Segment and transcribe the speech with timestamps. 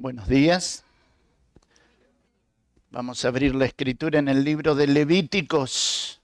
[0.00, 0.82] Buenos días.
[2.88, 6.22] Vamos a abrir la escritura en el libro de Levíticos.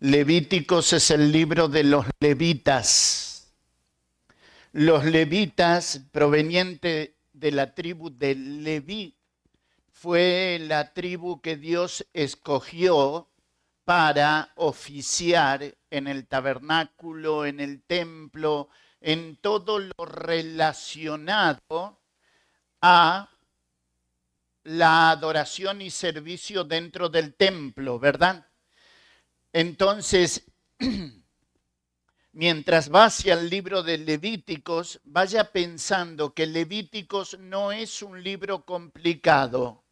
[0.00, 3.52] Levíticos es el libro de los levitas.
[4.72, 9.14] Los levitas, provenientes de la tribu de Leví,
[9.92, 13.28] fue la tribu que Dios escogió
[13.84, 18.70] para oficiar en el tabernáculo, en el templo,
[19.02, 21.98] en todo lo relacionado
[22.88, 23.28] a
[24.62, 28.46] la adoración y servicio dentro del templo, ¿verdad?
[29.52, 30.44] Entonces,
[32.32, 38.64] mientras va hacia el libro de Levíticos, vaya pensando que Levíticos no es un libro
[38.64, 39.84] complicado.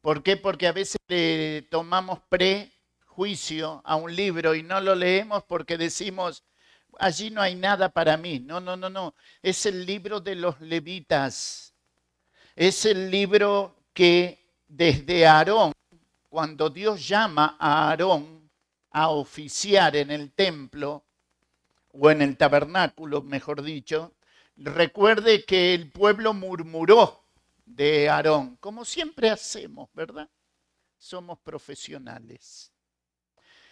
[0.00, 0.36] ¿Por qué?
[0.36, 6.42] Porque a veces le tomamos prejuicio a un libro y no lo leemos porque decimos,
[6.98, 8.40] allí no hay nada para mí.
[8.40, 9.14] No, no, no, no.
[9.40, 11.71] Es el libro de los levitas
[12.56, 15.72] es el libro que desde Aarón,
[16.28, 18.50] cuando Dios llama a Aarón
[18.90, 21.04] a oficiar en el templo,
[21.92, 24.14] o en el tabernáculo, mejor dicho,
[24.56, 27.24] recuerde que el pueblo murmuró
[27.64, 30.28] de Aarón, como siempre hacemos, ¿verdad?
[30.96, 32.72] Somos profesionales.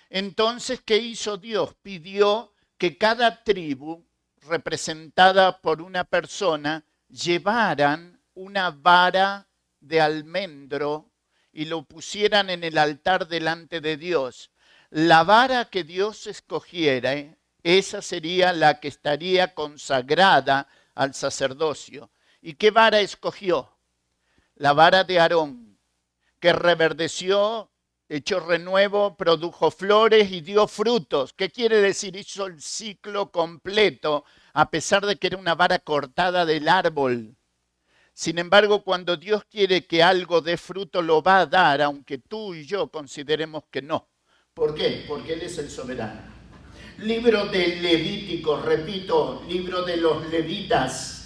[0.09, 1.75] Entonces, ¿qué hizo Dios?
[1.83, 4.05] Pidió que cada tribu,
[4.43, 9.49] representada por una persona, llevaran una vara
[9.81, 11.11] de almendro
[11.53, 14.51] y lo pusieran en el altar delante de Dios.
[14.91, 17.37] La vara que Dios escogiera, ¿eh?
[17.63, 22.11] esa sería la que estaría consagrada al sacerdocio.
[22.41, 23.77] ¿Y qué vara escogió?
[24.55, 25.79] La vara de Aarón,
[26.39, 27.71] que reverdeció,
[28.09, 31.33] echó renuevo, produjo flores y dio frutos.
[31.33, 32.17] ¿Qué quiere decir?
[32.17, 37.37] Hizo el ciclo completo, a pesar de que era una vara cortada del árbol
[38.13, 42.55] sin embargo, cuando Dios quiere que algo dé fruto, lo va a dar, aunque tú
[42.55, 44.09] y yo consideremos que no.
[44.53, 45.05] ¿Por qué?
[45.09, 46.21] Porque Él es el soberano.
[46.99, 51.21] Libro de Levítico, repito, libro de los levitas.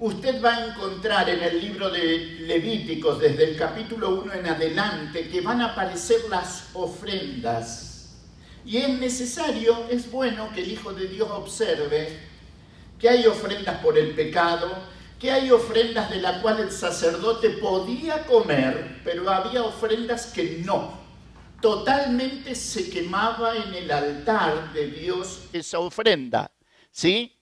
[0.00, 5.28] Usted va a encontrar en el libro de Levíticos, desde el capítulo 1 en adelante,
[5.28, 7.92] que van a aparecer las ofrendas.
[8.64, 12.18] Y es necesario, es bueno que el Hijo de Dios observe
[12.98, 14.68] que hay ofrendas por el pecado,
[15.22, 20.98] que hay ofrendas de las cuales el sacerdote podía comer, pero había ofrendas que no.
[21.60, 26.50] Totalmente se quemaba en el altar de Dios esa ofrenda.
[26.90, 27.38] ¿Sí?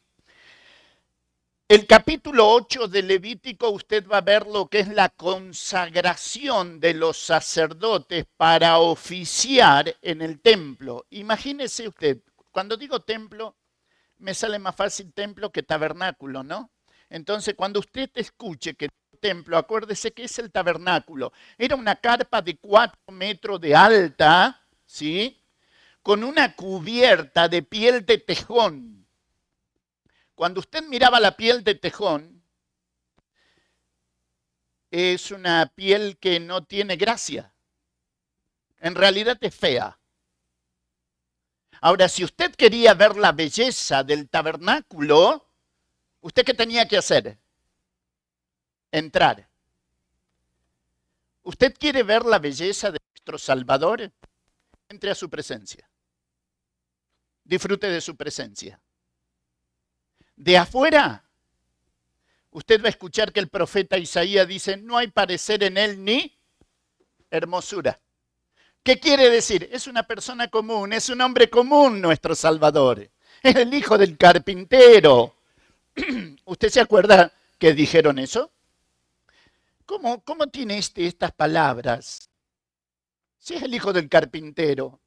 [1.69, 6.93] El capítulo 8 de Levítico usted va a ver lo que es la consagración de
[6.93, 11.07] los sacerdotes para oficiar en el templo.
[11.09, 12.19] Imagínese usted,
[12.51, 13.57] cuando digo templo,
[14.19, 16.71] me sale más fácil templo que tabernáculo, ¿no?
[17.11, 22.41] Entonces, cuando usted escuche que el templo, acuérdese que es el tabernáculo, era una carpa
[22.41, 25.43] de cuatro metros de alta, ¿sí?
[26.03, 29.07] Con una cubierta de piel de tejón.
[30.35, 32.43] Cuando usted miraba la piel de tejón,
[34.91, 37.53] es una piel que no tiene gracia.
[38.79, 39.99] En realidad es fea.
[41.83, 45.50] Ahora, si usted quería ver la belleza del tabernáculo,
[46.21, 47.39] ¿Usted qué tenía que hacer?
[48.93, 49.49] Entrar.
[51.43, 54.11] ¿Usted quiere ver la belleza de nuestro Salvador?
[54.89, 55.89] Entre a su presencia.
[57.45, 58.81] Disfrute de su presencia.
[60.37, 61.25] De afuera,
[62.51, 66.37] usted va a escuchar que el profeta Isaías dice, no hay parecer en él ni
[67.31, 67.99] hermosura.
[68.83, 69.69] ¿Qué quiere decir?
[69.73, 73.11] Es una persona común, es un hombre común nuestro Salvador.
[73.43, 75.40] Es el hijo del carpintero
[76.45, 78.53] ¿Usted se acuerda que dijeron eso?
[79.87, 82.31] ¿Cómo, cómo tiene este estas palabras?
[83.39, 85.01] Si es el hijo del carpintero,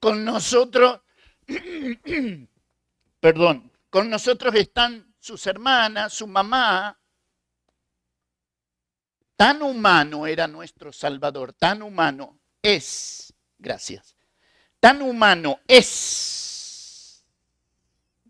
[0.00, 1.00] con nosotros,
[3.20, 6.98] perdón, con nosotros están sus hermanas, su mamá.
[9.36, 14.14] Tan humano era nuestro Salvador, tan humano es, gracias,
[14.78, 16.53] tan humano es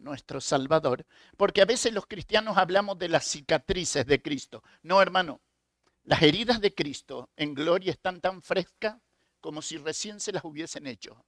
[0.05, 1.05] nuestro Salvador,
[1.37, 4.62] porque a veces los cristianos hablamos de las cicatrices de Cristo.
[4.83, 5.41] No, hermano,
[6.05, 8.97] las heridas de Cristo en gloria están tan frescas
[9.41, 11.25] como si recién se las hubiesen hecho.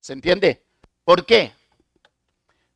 [0.00, 0.64] ¿Se entiende?
[1.04, 1.52] ¿Por qué?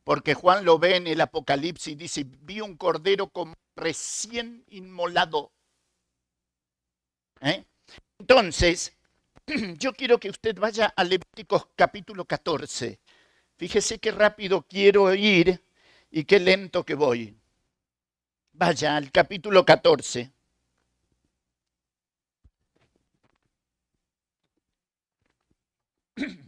[0.02, 5.52] Porque Juan lo ve en el Apocalipsis y dice, vi un cordero como recién inmolado.
[7.40, 7.64] ¿Eh?
[8.18, 8.96] Entonces,
[9.78, 13.00] yo quiero que usted vaya a Levíticos capítulo 14.
[13.56, 15.62] Fíjese qué rápido quiero ir
[16.10, 17.36] y qué lento que voy.
[18.52, 20.32] Vaya al capítulo 14.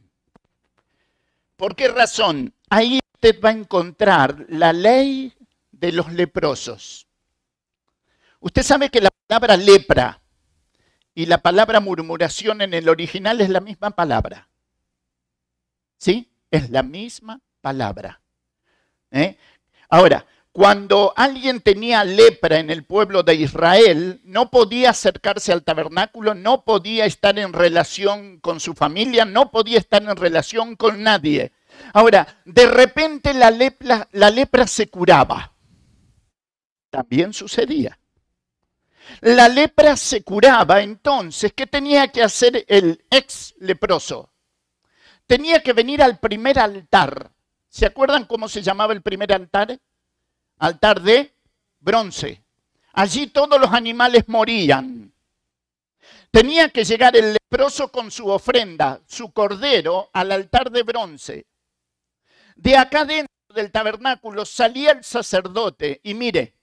[1.56, 2.53] ¿Por qué razón?
[2.69, 5.32] Ahí usted va a encontrar la ley
[5.70, 7.06] de los leprosos.
[8.41, 10.20] Usted sabe que la palabra lepra
[11.14, 14.49] y la palabra murmuración en el original es la misma palabra.
[15.99, 16.31] ¿Sí?
[16.50, 18.20] Es la misma palabra.
[19.10, 19.37] ¿Eh?
[19.88, 20.26] Ahora,
[20.56, 26.64] cuando alguien tenía lepra en el pueblo de Israel, no podía acercarse al tabernáculo, no
[26.64, 31.52] podía estar en relación con su familia, no podía estar en relación con nadie.
[31.93, 35.52] Ahora, de repente la lepra, la lepra se curaba.
[36.88, 37.98] También sucedía.
[39.20, 44.31] La lepra se curaba, entonces, ¿qué tenía que hacer el ex leproso?
[45.26, 47.32] Tenía que venir al primer altar.
[47.69, 49.78] ¿Se acuerdan cómo se llamaba el primer altar?
[50.58, 51.34] altar de
[51.81, 52.43] bronce.
[52.93, 55.12] Allí todos los animales morían.
[56.31, 61.46] Tenía que llegar el leproso con su ofrenda, su cordero, al altar de bronce.
[62.55, 66.55] De acá dentro del tabernáculo salía el sacerdote y mire,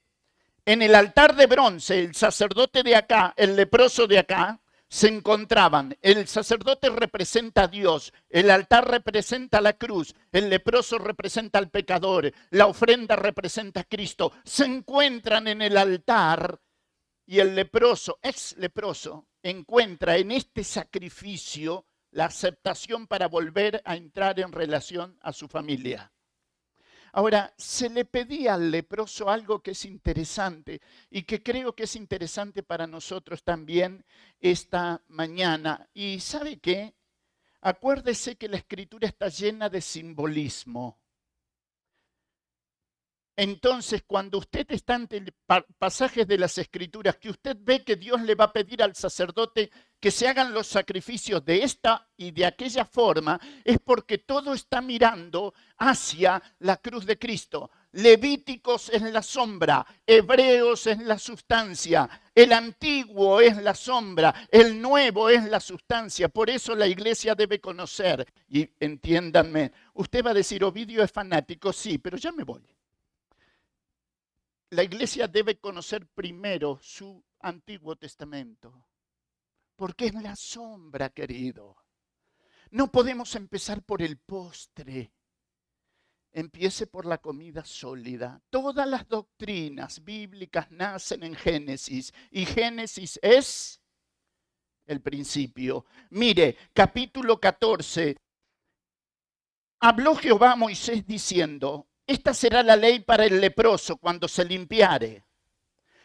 [0.65, 4.59] en el altar de bronce, el sacerdote de acá, el leproso de acá,
[4.93, 5.97] se encontraban.
[6.03, 12.31] El sacerdote representa a Dios, el altar representa la cruz, el leproso representa al pecador,
[12.51, 14.31] la ofrenda representa a Cristo.
[14.43, 16.61] Se encuentran en el altar
[17.25, 24.39] y el leproso, ex leproso, encuentra en este sacrificio la aceptación para volver a entrar
[24.39, 26.11] en relación a su familia.
[27.15, 30.81] Ahora, se le pedía al leproso algo que es interesante
[31.11, 34.03] y que creo que es interesante para nosotros también
[34.39, 35.87] esta mañana.
[35.93, 36.95] Y sabe qué?
[37.61, 41.02] Acuérdese que la escritura está llena de simbolismo.
[43.35, 45.33] Entonces, cuando usted está ante
[45.79, 49.71] pasajes de las escrituras, que usted ve que Dios le va a pedir al sacerdote
[49.99, 54.81] que se hagan los sacrificios de esta y de aquella forma, es porque todo está
[54.81, 57.71] mirando hacia la cruz de Cristo.
[57.93, 65.29] Levíticos es la sombra, Hebreos es la sustancia, el antiguo es la sombra, el nuevo
[65.29, 66.27] es la sustancia.
[66.27, 68.27] Por eso la iglesia debe conocer.
[68.49, 72.72] Y entiéndanme, usted va a decir, Ovidio es fanático, sí, pero ya me voy.
[74.73, 78.87] La iglesia debe conocer primero su Antiguo Testamento
[79.75, 81.77] porque es la sombra, querido.
[82.71, 85.13] No podemos empezar por el postre.
[86.31, 88.41] Empiece por la comida sólida.
[88.49, 93.79] Todas las doctrinas bíblicas nacen en Génesis y Génesis es
[94.87, 95.85] el principio.
[96.09, 98.17] Mire, capítulo 14.
[99.81, 105.23] Habló Jehová a Moisés diciendo, esta será la ley para el leproso cuando se limpiare.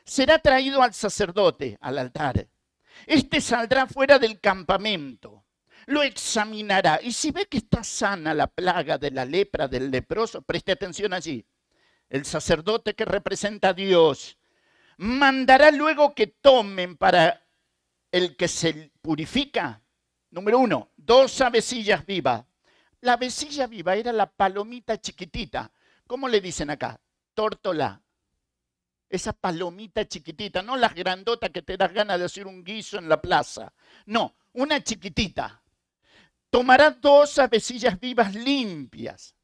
[0.05, 2.49] Será traído al sacerdote, al altar
[3.07, 5.45] este saldrá fuera del campamento,
[5.87, 10.43] lo examinará y si ve que está sana la plaga de la lepra del leproso,
[10.43, 11.45] preste atención allí,
[12.09, 14.39] el sacerdote que representa a Dios
[14.97, 17.45] mandará luego que tomen para
[18.11, 19.81] el que se purifica,
[20.31, 22.45] número uno, dos avecillas vivas.
[23.01, 25.71] La avecilla viva era la palomita chiquitita.
[26.09, 27.01] ¿Cómo le dicen acá?
[27.35, 28.03] Tórtola
[29.09, 33.09] esa palomita chiquitita, no las grandotas que te das ganas de hacer un guiso en
[33.09, 33.73] la plaza.
[34.07, 35.63] No, una chiquitita.
[36.51, 39.35] Tomará dos avecillas vivas limpias.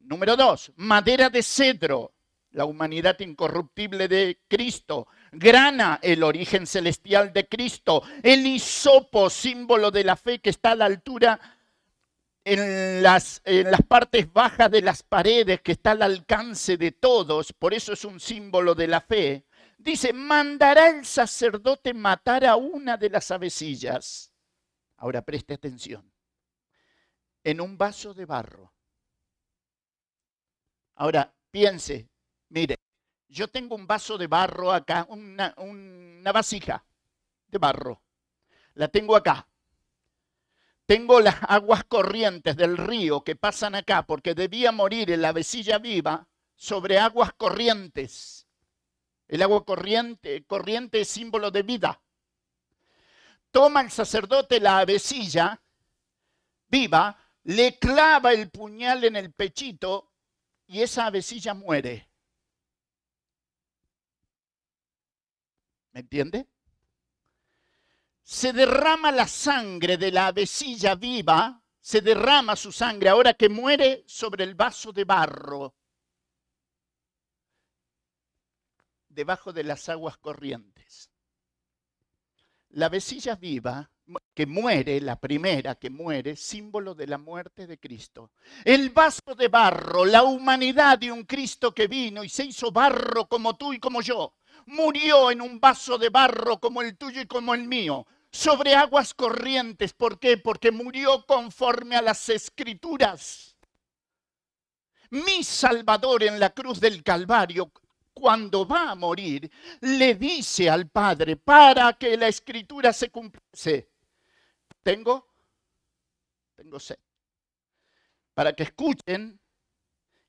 [0.00, 2.14] Número dos, madera de cedro,
[2.50, 5.06] la humanidad incorruptible de Cristo.
[5.32, 8.02] Grana, el origen celestial de Cristo.
[8.22, 11.57] El hisopo, símbolo de la fe que está a la altura
[12.52, 13.40] en las,
[13.86, 18.18] partes bajas de las paredes que está al alcance de todos, por eso es un
[18.18, 19.44] símbolo de la fe,
[19.76, 24.32] dice, mandará el sacerdote matar a una de las avecillas.
[24.96, 26.10] Ahora preste atención,
[27.44, 28.72] en un vaso de barro.
[30.94, 32.08] Ahora piense,
[32.48, 32.76] mire,
[33.28, 36.84] yo tengo un vaso de barro acá, una, una vasija
[37.46, 38.02] de barro.
[38.74, 39.47] La tengo acá.
[40.88, 45.76] Tengo las aguas corrientes del río que pasan acá porque debía morir en la vecilla
[45.78, 48.48] viva sobre aguas corrientes.
[49.28, 52.00] El agua corriente, corriente es símbolo de vida.
[53.50, 55.60] Toma el sacerdote la avecilla
[56.68, 60.10] viva, le clava el puñal en el pechito
[60.66, 62.08] y esa avecilla muere.
[65.92, 66.46] ¿Me entiende?
[68.30, 74.04] Se derrama la sangre de la avecilla viva, se derrama su sangre ahora que muere
[74.06, 75.74] sobre el vaso de barro.
[79.08, 81.10] debajo de las aguas corrientes.
[82.68, 83.90] La vecilla viva
[84.32, 88.30] que muere, la primera que muere, símbolo de la muerte de Cristo.
[88.64, 93.26] El vaso de barro, la humanidad de un Cristo que vino y se hizo barro
[93.26, 94.34] como tú y como yo,
[94.66, 99.14] murió en un vaso de barro como el tuyo y como el mío, sobre aguas
[99.14, 99.92] corrientes.
[99.92, 100.36] ¿Por qué?
[100.36, 103.56] Porque murió conforme a las escrituras.
[105.10, 107.72] Mi Salvador en la cruz del Calvario
[108.18, 113.88] cuando va a morir, le dice al Padre para que la escritura se cumpliese.
[114.82, 115.26] Tengo,
[116.56, 116.98] tengo sed.
[118.34, 119.38] Para que escuchen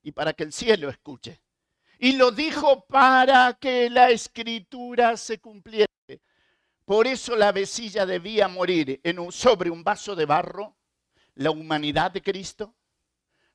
[0.03, 1.41] y para que el cielo escuche.
[1.98, 5.88] Y lo dijo para que la escritura se cumpliese.
[6.89, 10.75] Por eso la vecilla debía morir en un, sobre un vaso de barro,
[11.36, 12.74] la humanidad de Cristo,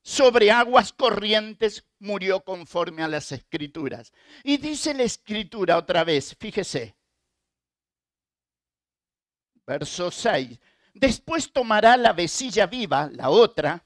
[0.00, 4.12] sobre aguas corrientes murió conforme a las escrituras.
[4.44, 6.94] Y dice la escritura otra vez, fíjese,
[9.66, 10.56] verso 6,
[10.92, 13.84] después tomará la vecilla viva, la otra,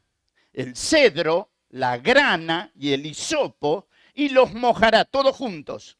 [0.53, 5.98] el cedro, la grana y el hisopo, y los mojará todos juntos.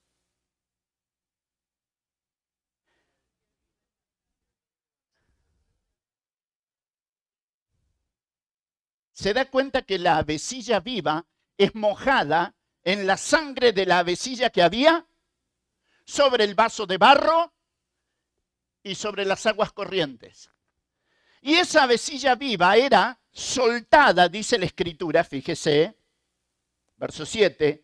[9.19, 14.51] Se da cuenta que la avecilla viva es mojada en la sangre de la avecilla
[14.51, 15.09] que había
[16.05, 17.53] sobre el vaso de barro
[18.81, 20.49] y sobre las aguas corrientes.
[21.41, 25.97] Y esa avecilla viva era soltada, dice la escritura, fíjese,
[26.97, 27.83] verso 7,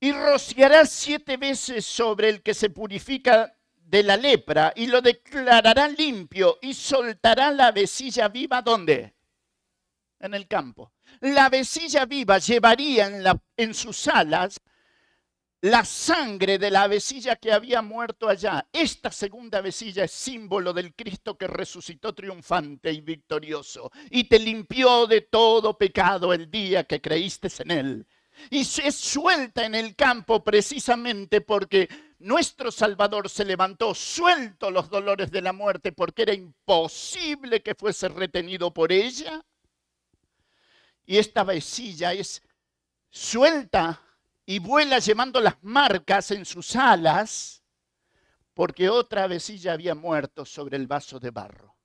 [0.00, 5.86] y rociará siete veces sobre el que se purifica de la lepra y lo declarará
[5.86, 9.17] limpio y soltará la avecilla viva, ¿dónde?
[10.20, 10.92] En el campo.
[11.20, 13.24] La vecilla viva llevaría en,
[13.56, 14.60] en sus alas
[15.60, 18.68] la sangre de la vecilla que había muerto allá.
[18.72, 25.06] Esta segunda vecilla es símbolo del Cristo que resucitó triunfante y victorioso y te limpió
[25.06, 28.06] de todo pecado el día que creíste en Él.
[28.50, 31.88] Y se suelta en el campo precisamente porque
[32.20, 38.08] nuestro Salvador se levantó suelto los dolores de la muerte porque era imposible que fuese
[38.08, 39.44] retenido por ella
[41.08, 42.42] y esta vecilla es
[43.08, 43.98] suelta
[44.44, 47.64] y vuela llevando las marcas en sus alas,
[48.52, 51.78] porque otra vecilla había muerto sobre el vaso de barro.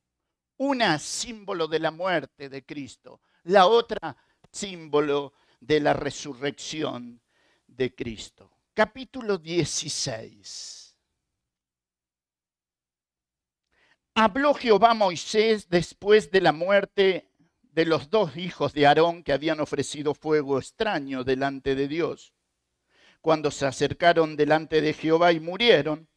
[0.58, 4.14] Una símbolo de la muerte de Cristo, la otra
[4.52, 7.22] símbolo de la resurrección
[7.66, 8.58] de Cristo.
[8.74, 10.94] Capítulo 16.
[14.16, 17.33] Habló Jehová a Moisés después de la muerte
[17.74, 22.32] de los dos hijos de Aarón que habían ofrecido fuego extraño delante de Dios,
[23.20, 26.08] cuando se acercaron delante de Jehová y murieron.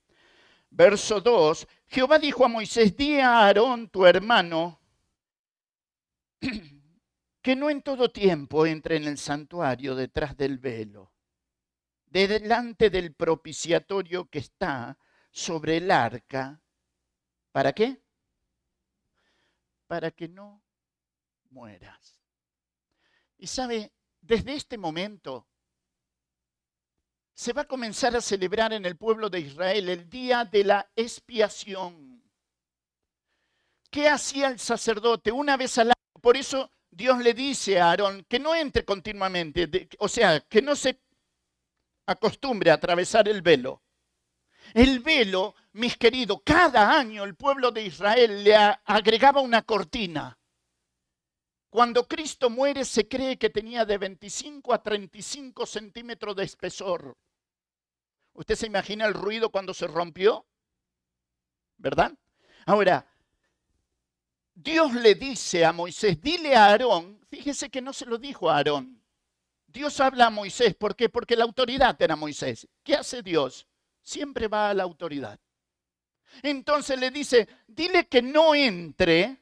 [0.70, 4.80] Verso 2, Jehová dijo a Moisés, di a Aarón tu hermano,
[7.42, 11.12] que no en todo tiempo entre en el santuario detrás del velo,
[12.06, 15.00] de delante del propiciatorio que está
[15.32, 16.62] sobre el arca.
[17.52, 18.00] ¿Para qué?
[19.88, 20.67] Para que no
[21.52, 22.18] mueras.
[23.38, 25.48] Y sabe, desde este momento
[27.34, 30.92] se va a comenzar a celebrar en el pueblo de Israel el día de la
[30.96, 32.24] expiación.
[33.92, 36.22] ¿Qué hacía el sacerdote una vez al año?
[36.22, 40.76] Por eso Dios le dice a Aarón que no entre continuamente, o sea, que no
[40.76, 41.00] se
[42.08, 43.84] acostumbre a atravesar el velo.
[44.74, 50.38] El velo, mis queridos, cada año el pueblo de Israel le agregaba una cortina.
[51.70, 57.18] Cuando Cristo muere se cree que tenía de 25 a 35 centímetros de espesor.
[58.34, 60.46] ¿Usted se imagina el ruido cuando se rompió?
[61.78, 62.14] ¿Verdad?
[62.66, 63.06] Ahora,
[64.54, 68.58] Dios le dice a Moisés, dile a Aarón, fíjese que no se lo dijo a
[68.58, 69.04] Aarón.
[69.68, 71.10] Dios habla a Moisés, ¿por qué?
[71.10, 72.68] Porque la autoridad era Moisés.
[72.84, 73.68] ¿Qué hace Dios?
[74.02, 75.40] Siempre va a la autoridad.
[76.42, 79.38] Entonces le dice, dile que no entre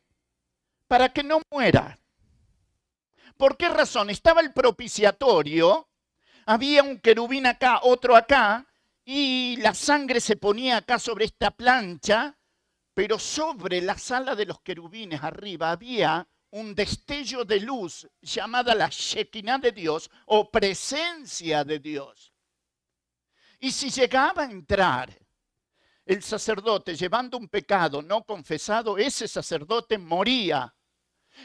[0.88, 1.98] para que no muera.
[3.38, 4.10] ¿Por qué razón?
[4.10, 5.90] Estaba el propiciatorio,
[6.46, 8.66] había un querubín acá, otro acá,
[9.04, 12.38] y la sangre se ponía acá sobre esta plancha,
[12.94, 18.88] pero sobre la sala de los querubines arriba había un destello de luz llamada la
[18.90, 22.32] Shekinah de Dios o presencia de Dios.
[23.60, 25.14] Y si llegaba a entrar
[26.06, 30.74] el sacerdote llevando un pecado no confesado, ese sacerdote moría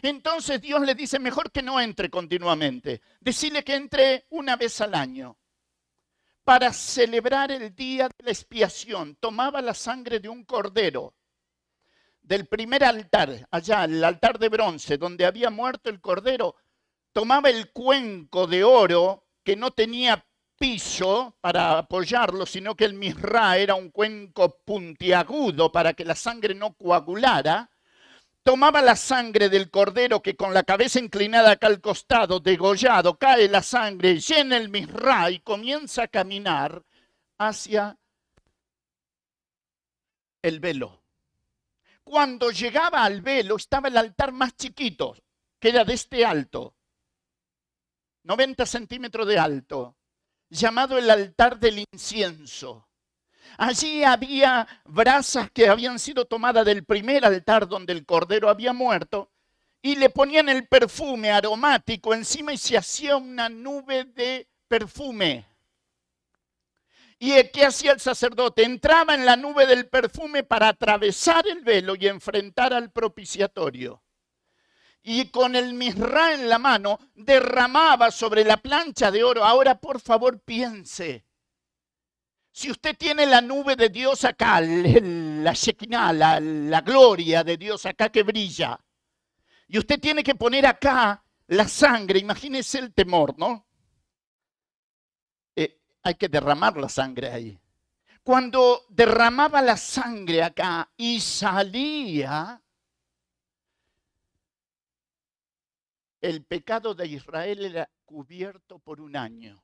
[0.03, 3.03] entonces Dios le dice, mejor que no entre continuamente.
[3.21, 5.37] Decirle que entre una vez al año.
[6.45, 11.15] para celebrar el día de la expiación, tomaba la sangre de un cordero
[12.23, 16.57] del primer altar, allá, el altar de bronce, donde había muerto el cordero,
[17.13, 20.25] tomaba el cuenco de oro que no tenía
[20.57, 26.55] piso para apoyarlo, sino que el misra era un cuenco puntiagudo para que la sangre
[26.55, 27.70] no coagulara,
[28.51, 33.49] tomaba la sangre del cordero que con la cabeza inclinada acá al costado, degollado, cae
[33.49, 36.83] la sangre, llena el misra y comienza a caminar
[37.39, 37.97] hacia
[40.43, 41.01] el velo.
[42.03, 45.15] Cuando llegaba al velo estaba el altar más chiquito,
[45.61, 46.75] que era de este alto,
[48.25, 49.97] 90 centímetros de alto
[50.49, 52.90] llamado el altar del incienso.
[53.59, 59.31] Allí había brasas que habían sido tomadas del primer altar donde el cordero había muerto
[59.83, 65.47] y le ponían el perfume aromático encima y se hacía una nube de perfume.
[67.19, 68.63] ¿Y qué hacía el sacerdote?
[68.63, 74.03] Entraba en la nube del perfume para atravesar el velo y enfrentar al propiciatorio
[75.03, 79.45] y con el misra en la mano derramaba sobre la plancha de oro.
[79.45, 81.25] Ahora, por favor, piense.
[82.53, 88.11] Si usted tiene la nube de Dios acá, la Shekinah, la, gloria de Dios acá
[88.11, 88.79] que brilla,
[89.69, 93.67] y usted tiene que poner acá la sangre, imagínese el temor, ¿no?
[95.55, 97.61] Eh, hay que derramar la sangre ahí.
[98.23, 102.61] Cuando derramaba la sangre acá y salía,
[106.21, 109.63] el pecado de Israel era cubierto por un año.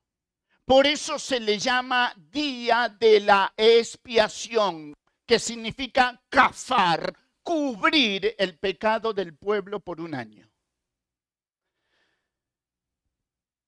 [0.66, 9.12] Por eso se le llama día de la expiación, que significa cazar, cubrir el pecado
[9.12, 10.50] del pueblo por un año.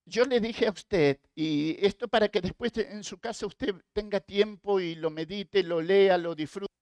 [0.07, 4.19] Yo le dije a usted, y esto para que después en su casa usted tenga
[4.19, 6.75] tiempo y lo medite, lo lea, lo disfrute,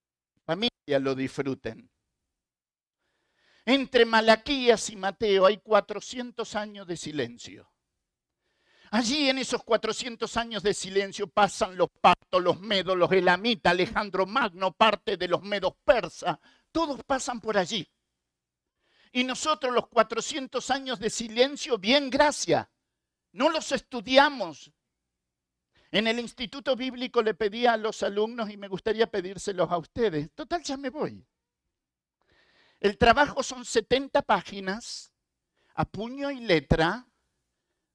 [0.46, 1.90] familia lo disfruten.
[3.66, 7.70] Entre Malaquías y Mateo hay 400 años de silencio.
[8.90, 14.26] Allí en esos 400 años de silencio pasan los partos, los medos, los elamitas, Alejandro
[14.26, 16.38] Magno, parte de los medos persas,
[16.70, 17.88] todos pasan por allí.
[19.12, 22.68] Y nosotros los 400 años de silencio, bien gracias,
[23.32, 24.70] no los estudiamos.
[25.90, 30.30] En el Instituto Bíblico le pedí a los alumnos y me gustaría pedírselos a ustedes.
[30.34, 31.24] Total, ya me voy.
[32.80, 35.12] El trabajo son 70 páginas
[35.74, 37.06] a puño y letra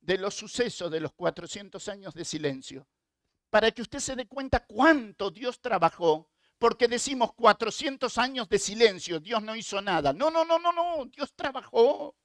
[0.02, 2.88] de los sucesos de los 400 años de silencio,
[3.50, 9.20] para que usted se dé cuenta cuánto Dios trabajó, porque decimos 400 años de silencio,
[9.20, 10.14] Dios no hizo nada.
[10.14, 12.16] No, no, no, no, no, Dios trabajó.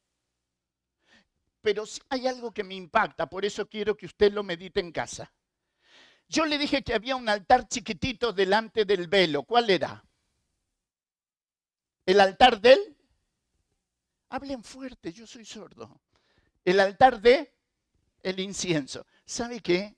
[1.61, 5.33] Pero hay algo que me impacta, por eso quiero que usted lo medite en casa.
[6.29, 9.45] Yo le dije que había un altar chiquitito delante del velo.
[9.45, 10.05] ¿Cuál era?
[12.05, 12.97] El altar del...
[14.29, 16.01] Hablen fuerte, yo soy sordo.
[16.65, 17.56] El altar de
[18.27, 19.07] el incienso.
[19.25, 19.97] ¿Sabe qué?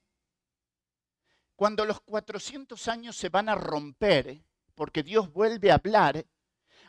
[1.57, 6.27] Cuando los 400 años se van a romper, porque Dios vuelve a hablar,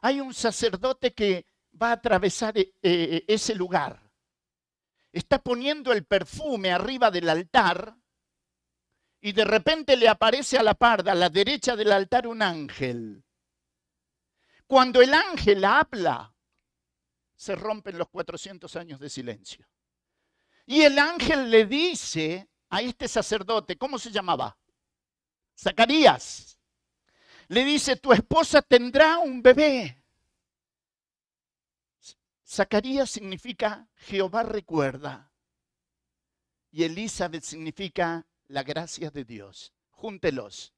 [0.01, 1.45] hay un sacerdote que
[1.81, 4.11] va a atravesar eh, eh, ese lugar.
[5.13, 7.95] Está poniendo el perfume arriba del altar
[9.21, 13.23] y de repente le aparece a la parda, a la derecha del altar, un ángel.
[14.67, 16.35] Cuando el ángel habla,
[17.33, 19.68] se rompen los 400 años de silencio.
[20.69, 24.55] Y el ángel le dice a este sacerdote, ¿cómo se llamaba?
[25.57, 26.59] Zacarías.
[27.47, 30.05] Le dice, tu esposa tendrá un bebé.
[32.45, 35.33] Zacarías significa Jehová recuerda.
[36.69, 39.73] Y Elizabeth significa la gracia de Dios.
[39.89, 40.75] Júntelos.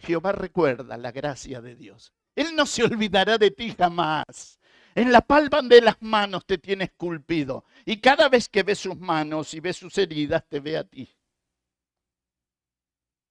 [0.00, 2.12] Jehová recuerda la gracia de Dios.
[2.34, 4.58] Él no se olvidará de ti jamás.
[4.94, 7.64] En la palma de las manos te tiene esculpido.
[7.84, 11.08] Y cada vez que ves sus manos y ves sus heridas, te ve a ti.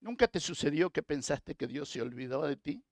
[0.02, 2.84] ¿Nunca te sucedió que pensaste que Dios se olvidó de ti?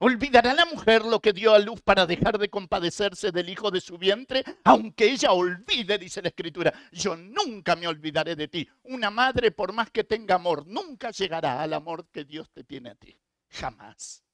[0.00, 3.80] ¿Olvidará la mujer lo que dio a luz para dejar de compadecerse del hijo de
[3.80, 4.44] su vientre?
[4.62, 8.68] Aunque ella olvide, dice la escritura, yo nunca me olvidaré de ti.
[8.84, 12.90] Una madre, por más que tenga amor, nunca llegará al amor que Dios te tiene
[12.90, 13.18] a ti.
[13.48, 14.27] Jamás.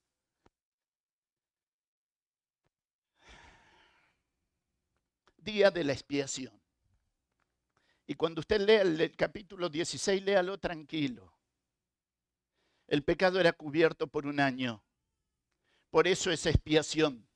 [5.44, 6.58] Día de la expiación.
[8.06, 11.32] Y cuando usted lea el, capítulo 16, léalo tranquilo.
[12.86, 14.82] El pecado era cubierto por un año.
[15.90, 17.26] Por eso es expiación.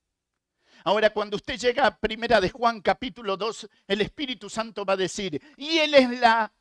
[0.84, 4.96] Ahora, cuando usted llega a primera de Juan capítulo 2, el Espíritu Santo va a
[4.96, 6.52] decir, y Él es la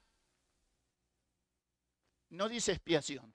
[2.30, 3.34] no dice expiación.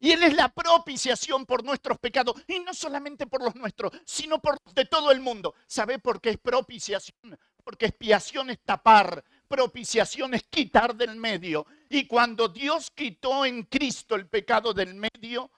[0.00, 2.36] Y Él es la propiciación por nuestros pecados.
[2.46, 5.54] Y no solamente por los nuestros, sino por los de todo el mundo.
[5.66, 7.38] ¿Sabe por qué es propiciación?
[7.64, 11.66] Porque expiación es tapar, propiciación es quitar del medio.
[11.90, 15.50] Y cuando Dios quitó en Cristo el pecado del medio,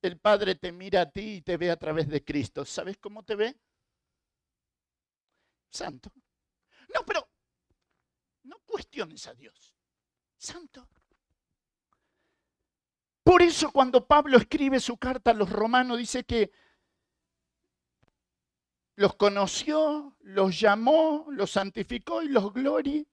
[0.00, 2.64] el Padre te mira a ti y te ve a través de Cristo.
[2.64, 3.56] ¿Sabes cómo te ve?
[5.70, 6.12] Santo.
[6.92, 7.28] No, pero
[8.44, 9.74] no cuestiones a Dios.
[10.36, 10.88] Santo.
[13.22, 16.50] Por eso cuando Pablo escribe su carta a los romanos dice que
[18.96, 23.06] los conoció, los llamó, los santificó y los glorificó.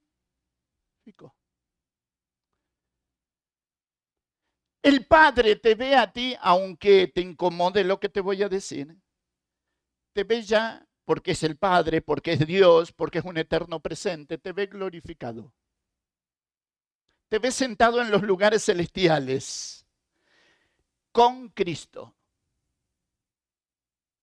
[4.82, 8.96] El Padre te ve a ti, aunque te incomode lo que te voy a decir.
[10.12, 14.38] Te ve ya porque es el Padre, porque es Dios, porque es un eterno presente,
[14.38, 15.52] te ve glorificado.
[17.28, 19.86] Te ve sentado en los lugares celestiales
[21.12, 22.14] con Cristo.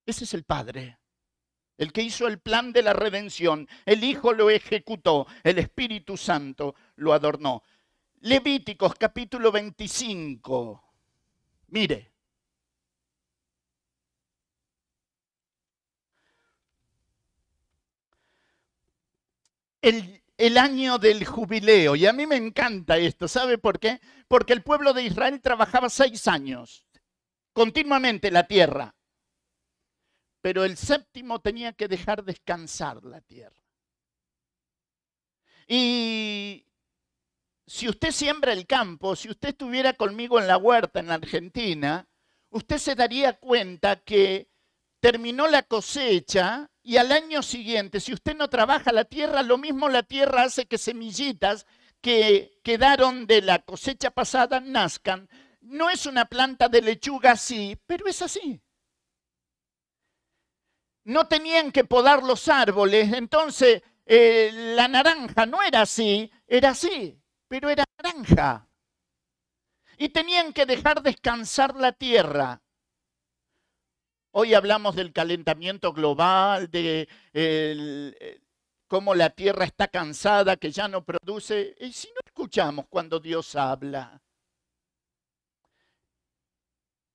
[0.05, 0.97] Ese es el Padre,
[1.77, 3.67] el que hizo el plan de la redención.
[3.85, 7.63] El Hijo lo ejecutó, el Espíritu Santo lo adornó.
[8.21, 10.83] Levíticos capítulo 25.
[11.67, 12.11] Mire.
[19.81, 21.95] El, el, año del jubileo.
[21.95, 23.27] Y a mí me encanta esto.
[23.27, 23.99] ¿Sabe por qué?
[24.27, 26.85] Porque el pueblo de Israel trabajaba seis años,
[27.53, 28.95] continuamente la tierra.
[30.41, 33.55] Pero el séptimo tenía que dejar descansar la tierra.
[35.67, 36.65] Y
[37.65, 42.07] si usted siembra el campo, si usted estuviera conmigo en la huerta en la Argentina,
[42.49, 44.49] usted se daría cuenta que
[44.99, 49.89] terminó la cosecha y al año siguiente, si usted no trabaja la tierra, lo mismo
[49.89, 51.65] la tierra hace que semillitas
[51.99, 55.27] que quedaron de la cosecha pasada nazcan.
[55.59, 58.61] No es una planta de lechuga así, pero es así.
[61.03, 67.21] No tenían que podar los árboles, entonces eh, la naranja no era así, era así
[67.47, 68.67] pero era naranja.
[69.97, 72.61] Y tenían que dejar descansar la tierra.
[74.39, 78.39] Hoy hablamos del calentamiento global, de eh,
[78.87, 81.75] cómo la tierra está cansada, que ya no produce.
[81.79, 84.21] Y si no escuchamos cuando Dios habla.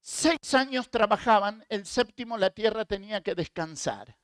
[0.01, 4.17] Seis años trabajaban, el séptimo la tierra tenía que descansar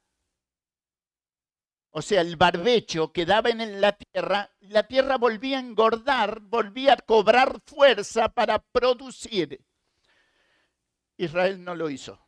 [1.91, 6.97] o sea, el barbecho quedaba en la tierra, la tierra volvía a engordar, volvía a
[6.97, 9.65] cobrar fuerza para producir.
[11.17, 12.28] Israel no lo hizo.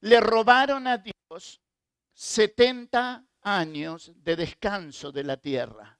[0.00, 1.60] Le robaron a Dios
[2.12, 5.98] 70 años de descanso de la tierra.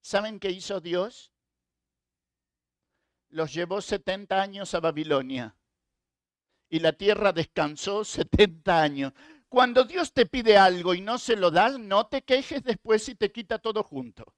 [0.00, 1.32] ¿Saben qué hizo Dios?
[3.28, 5.56] Los llevó 70 años a Babilonia
[6.68, 9.12] y la tierra descansó 70 años.
[9.48, 13.16] Cuando Dios te pide algo y no se lo das, no te quejes después si
[13.16, 14.34] te quita todo junto.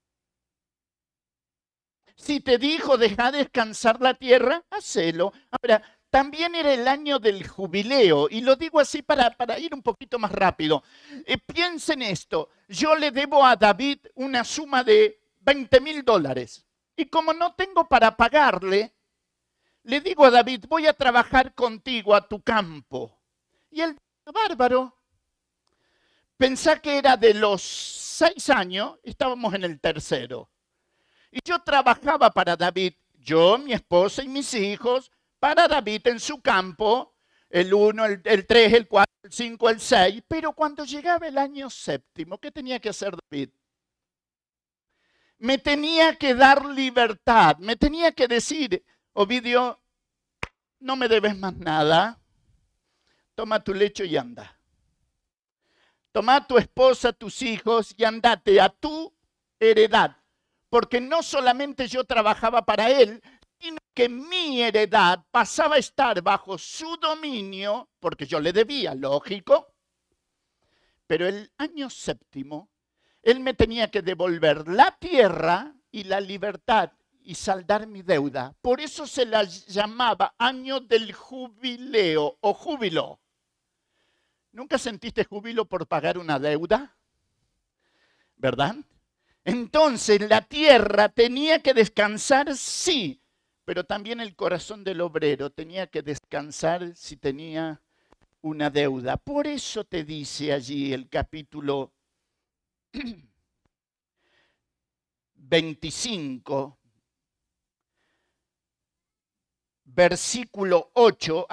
[2.17, 5.33] Si te dijo deja descansar la tierra, hacelo.
[5.51, 5.83] Ahora,
[6.13, 10.19] también era el año del jubileo, y lo digo así para, para ir un poquito
[10.19, 10.83] más rápido.
[11.25, 17.07] Eh, piensen esto, yo le debo a David una suma de 20 mil dólares, y
[17.07, 18.93] como no tengo para pagarle,
[19.85, 23.19] le digo a David, voy a trabajar contigo a tu campo.
[23.71, 23.97] Y él,
[24.27, 24.95] bárbaro,
[26.37, 30.51] Pensá que era de los seis años, estábamos en el tercero.
[31.31, 35.11] Y yo trabajaba para David, yo, mi esposa y mis hijos,
[35.43, 37.17] para David en su campo,
[37.51, 40.23] el uno, el, el tres, el cuatro, el cinco, el seis.
[40.29, 43.51] Pero cuando llegaba el año séptimo, ¿qué tenía que hacer David?
[45.39, 49.81] Me tenía que dar libertad, me tenía que decir, Ovidio,
[50.79, 52.21] no me debes más nada,
[53.35, 54.57] toma tu lecho y anda.
[56.13, 59.13] Toma tu esposa, tus hijos y andate a tu
[59.59, 60.19] heredad.
[60.69, 63.21] Porque no solamente yo trabajaba para él,
[63.63, 69.73] sino que mi heredad pasaba a estar bajo su dominio, porque yo le debía, lógico.
[71.07, 72.71] Pero el año séptimo,
[73.23, 76.91] él me tenía que devolver la tierra y la libertad
[77.23, 78.53] y saldar mi deuda.
[78.61, 83.21] Por eso se la llamaba año del jubileo o júbilo.
[84.51, 86.97] ¿Nunca sentiste júbilo por pagar una deuda?
[88.37, 88.75] ¿Verdad?
[89.45, 93.22] Entonces la tierra tenía que descansar, sí,
[93.73, 97.81] pero también el corazón del obrero tenía que descansar si tenía
[98.43, 99.17] una deuda.
[99.17, 101.91] Por eso te dice allí el capítulo
[105.37, 106.79] 25,
[109.85, 111.47] versículo 8,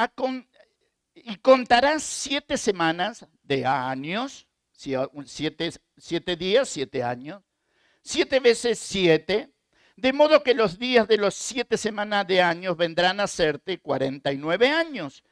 [1.14, 7.42] y contarás siete semanas de años, siete, siete días, siete años,
[8.02, 9.54] siete veces siete,
[10.02, 14.70] de modo que los días de los siete semanas de años vendrán a serte 49
[14.70, 15.24] años.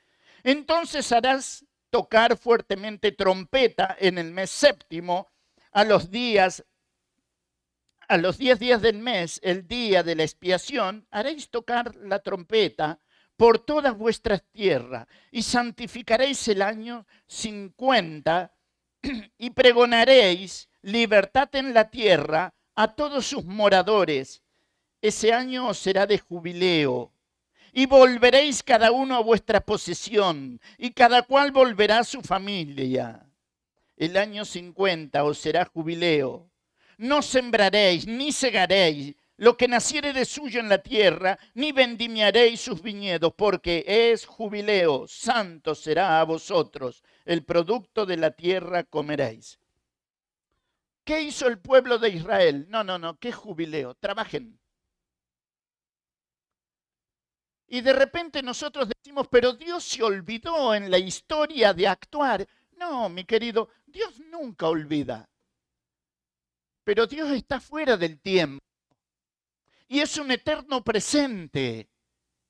[0.43, 5.29] Entonces harás tocar fuertemente trompeta en el mes séptimo
[5.71, 6.65] a los días
[8.09, 13.01] a los diez días del mes, el día de la expiación, haréis tocar la trompeta
[13.35, 18.55] por todas vuestras tierras y santificaréis el año cincuenta
[19.37, 24.41] y pregonaréis libertad en la tierra a todos sus moradores.
[25.01, 27.11] Ese año será de jubileo
[27.77, 33.23] y volveréis cada uno a vuestra posesión, y cada cual volverá a su familia.
[33.95, 36.49] El año 50 os será jubileo.
[36.97, 42.81] No sembraréis, ni segaréis lo que naciere de suyo en la tierra, ni vendimiaréis sus
[42.81, 49.59] viñedos, porque es jubileo, santo será a vosotros, el producto de la tierra comeréis.
[51.03, 52.65] ¿Qué hizo el pueblo de Israel?
[52.69, 54.59] No, no, no, qué jubileo, trabajen.
[57.67, 62.47] Y de repente nosotros decimos, pero Dios se olvidó en la historia de actuar.
[62.77, 65.29] No, mi querido, Dios nunca olvida.
[66.83, 68.63] Pero Dios está fuera del tiempo.
[69.89, 71.89] Y es un eterno presente.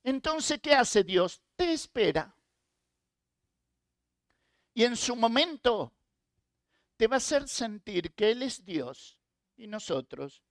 [0.04, 1.42] Entonces, ¿qué hace Dios?
[1.56, 2.36] Te espera.
[4.76, 5.92] Y en su momento
[6.96, 9.18] te va a hacer sentir que Él es Dios
[9.56, 10.44] y nosotros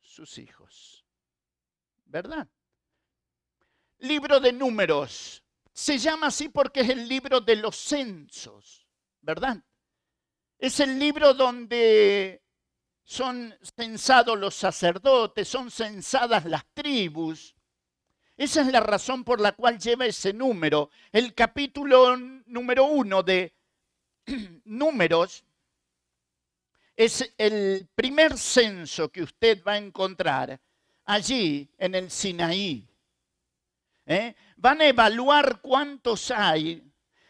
[0.00, 1.04] sus hijos.
[2.06, 2.48] ¿Verdad?
[4.02, 5.42] Libro de números.
[5.72, 8.86] Se llama así porque es el libro de los censos,
[9.20, 9.62] ¿verdad?
[10.58, 12.42] Es el libro donde
[13.04, 17.54] son censados los sacerdotes, son censadas las tribus.
[18.36, 20.90] Esa es la razón por la cual lleva ese número.
[21.10, 23.54] El capítulo número uno de
[24.64, 25.44] números
[26.96, 30.60] es el primer censo que usted va a encontrar
[31.04, 32.91] allí en el Sinaí.
[34.06, 34.34] ¿Eh?
[34.56, 36.82] Van a evaluar cuántos hay.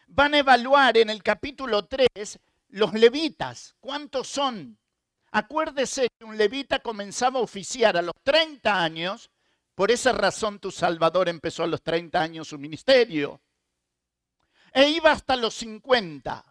[0.06, 4.78] Van a evaluar en el capítulo 3 los levitas, cuántos son.
[5.30, 9.30] Acuérdese que un levita comenzaba a oficiar a los 30 años,
[9.74, 13.40] por esa razón tu Salvador empezó a los 30 años su ministerio.
[14.72, 16.44] E iba hasta los 50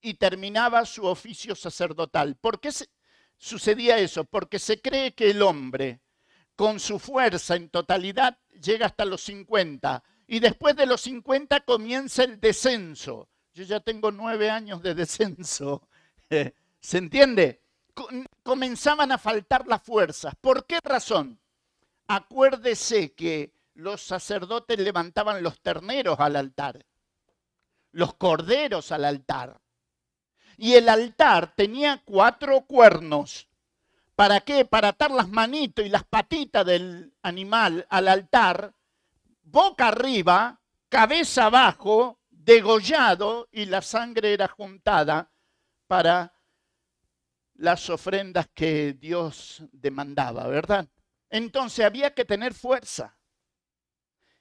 [0.00, 2.36] y terminaba su oficio sacerdotal.
[2.36, 2.70] ¿Por qué
[3.36, 4.24] sucedía eso?
[4.24, 6.00] Porque se cree que el hombre,
[6.56, 12.24] con su fuerza en totalidad, llega hasta los 50 y después de los 50 comienza
[12.24, 13.28] el descenso.
[13.54, 15.88] Yo ya tengo nueve años de descenso.
[16.80, 17.62] ¿Se entiende?
[18.42, 20.34] Comenzaban a faltar las fuerzas.
[20.40, 21.38] ¿Por qué razón?
[22.08, 26.84] Acuérdese que los sacerdotes levantaban los terneros al altar,
[27.90, 29.60] los corderos al altar.
[30.56, 33.48] Y el altar tenía cuatro cuernos
[34.22, 34.64] ¿Para qué?
[34.64, 38.72] Para atar las manitos y las patitas del animal al altar,
[39.42, 45.28] boca arriba, cabeza abajo, degollado y la sangre era juntada
[45.88, 46.32] para
[47.54, 50.86] las ofrendas que Dios demandaba, ¿verdad?
[51.28, 53.18] Entonces había que tener fuerza.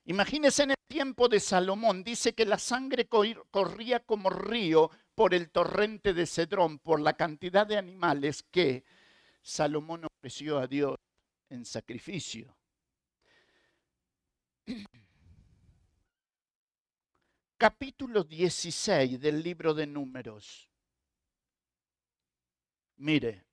[0.05, 5.49] Imagínense en el tiempo de Salomón, dice que la sangre corría como río por el
[5.49, 8.85] torrente de Cedrón, por la cantidad de animales que
[9.41, 10.97] Salomón ofreció a Dios
[11.49, 12.55] en sacrificio.
[17.57, 20.69] Capítulo 16 del libro de números.
[22.97, 23.45] Mire,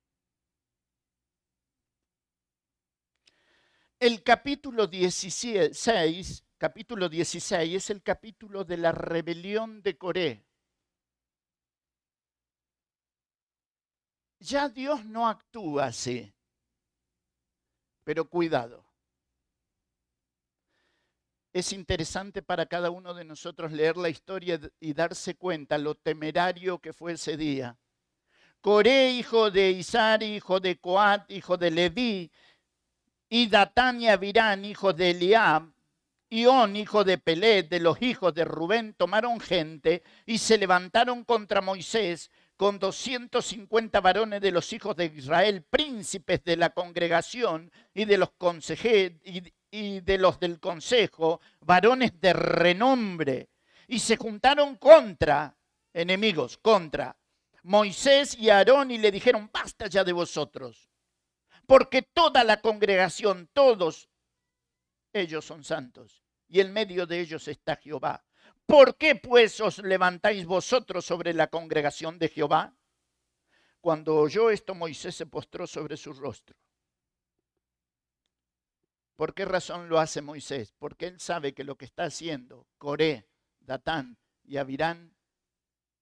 [3.99, 10.48] el capítulo 16, capítulo 16 es el capítulo de la rebelión de Coré.
[14.39, 16.33] Ya Dios no actúa así.
[18.03, 18.85] Pero cuidado.
[21.51, 26.79] Es interesante para cada uno de nosotros leer la historia y darse cuenta lo temerario
[26.79, 27.77] que fue ese día.
[28.61, 32.31] Coré, hijo de Isar, hijo de Coat, hijo de Leví,
[33.29, 35.71] y Datán y Abirán, hijo de Eliab,
[36.31, 41.61] On, hijo de Pelet, de los hijos de Rubén, tomaron gente y se levantaron contra
[41.61, 48.17] Moisés con 250 varones de los hijos de Israel, príncipes de la congregación y de
[48.17, 49.17] los consejeros
[49.71, 53.49] y, de los del consejo, varones de renombre,
[53.87, 55.57] y se juntaron contra
[55.93, 57.17] enemigos, contra
[57.63, 60.89] Moisés y Aarón y le dijeron, basta ya de vosotros,
[61.65, 64.09] porque toda la congregación, todos
[65.13, 68.25] ellos son santos, y en medio de ellos está Jehová.
[68.69, 72.77] ¿Por qué pues os levantáis vosotros sobre la congregación de Jehová?
[73.81, 76.55] Cuando oyó esto, Moisés se postró sobre su rostro.
[79.15, 80.75] ¿Por qué razón lo hace Moisés?
[80.77, 83.27] Porque él sabe que lo que está haciendo Coré,
[83.59, 85.15] Datán y Abirán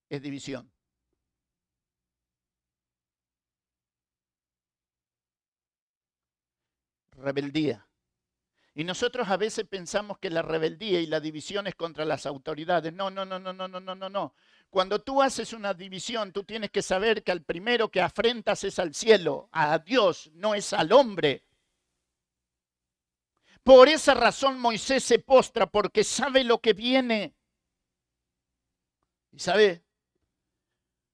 [0.10, 0.69] es división.
[7.13, 7.87] Rebeldía.
[8.77, 12.93] Y nosotros a veces pensamos que la rebeldía y la división es contra las autoridades.
[12.93, 14.35] No, no, no, no, no, no, no, no, no.
[14.69, 18.77] Cuando tú haces una división, tú tienes que saber que al primero que afrentas es
[18.77, 21.43] al cielo, a Dios, no es al hombre.
[23.63, 27.35] Por esa razón Moisés se postra, porque sabe lo que viene.
[29.31, 29.83] Y sabe,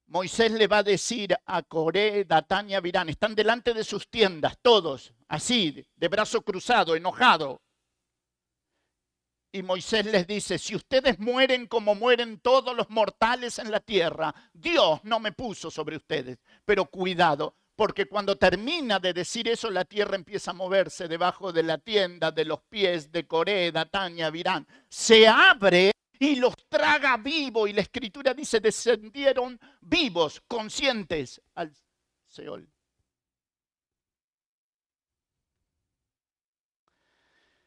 [0.07, 4.57] Moisés le va a decir a Coré, Datán y Abirán, están delante de sus tiendas,
[4.61, 7.59] todos, así, de brazo cruzado, enojado.
[9.51, 14.33] Y Moisés les dice, si ustedes mueren como mueren todos los mortales en la tierra,
[14.53, 16.37] Dios no me puso sobre ustedes.
[16.65, 21.63] Pero cuidado, porque cuando termina de decir eso, la tierra empieza a moverse debajo de
[21.63, 24.67] la tienda, de los pies de Coré, Datán y Abirán.
[24.87, 27.67] Se abre y los traga vivo.
[27.67, 31.73] Y la escritura dice, descendieron vivos, conscientes al
[32.27, 32.72] Seol.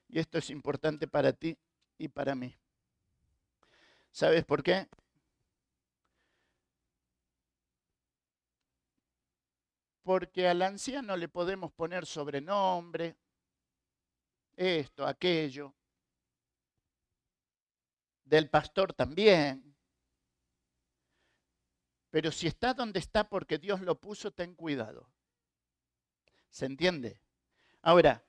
[0.09, 1.59] Y esto es importante para ti
[1.99, 2.57] y para mí.
[4.11, 4.89] ¿Sabes por qué?
[10.03, 13.17] Porque al anciano le podemos poner sobrenombre,
[14.57, 15.75] esto, aquello
[18.27, 19.77] del pastor también.
[22.11, 25.09] Pero si está donde está porque Dios lo puso, ten cuidado.
[26.51, 27.21] ¿Se entiende?
[27.83, 28.26] Ahora,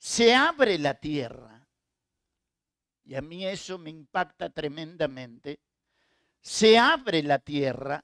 [0.00, 1.68] se abre la tierra,
[3.04, 5.60] y a mí eso me impacta tremendamente,
[6.40, 8.02] se abre la tierra,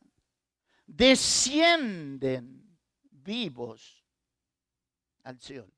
[0.84, 2.78] descienden
[3.10, 4.04] vivos
[5.24, 5.72] al Seol.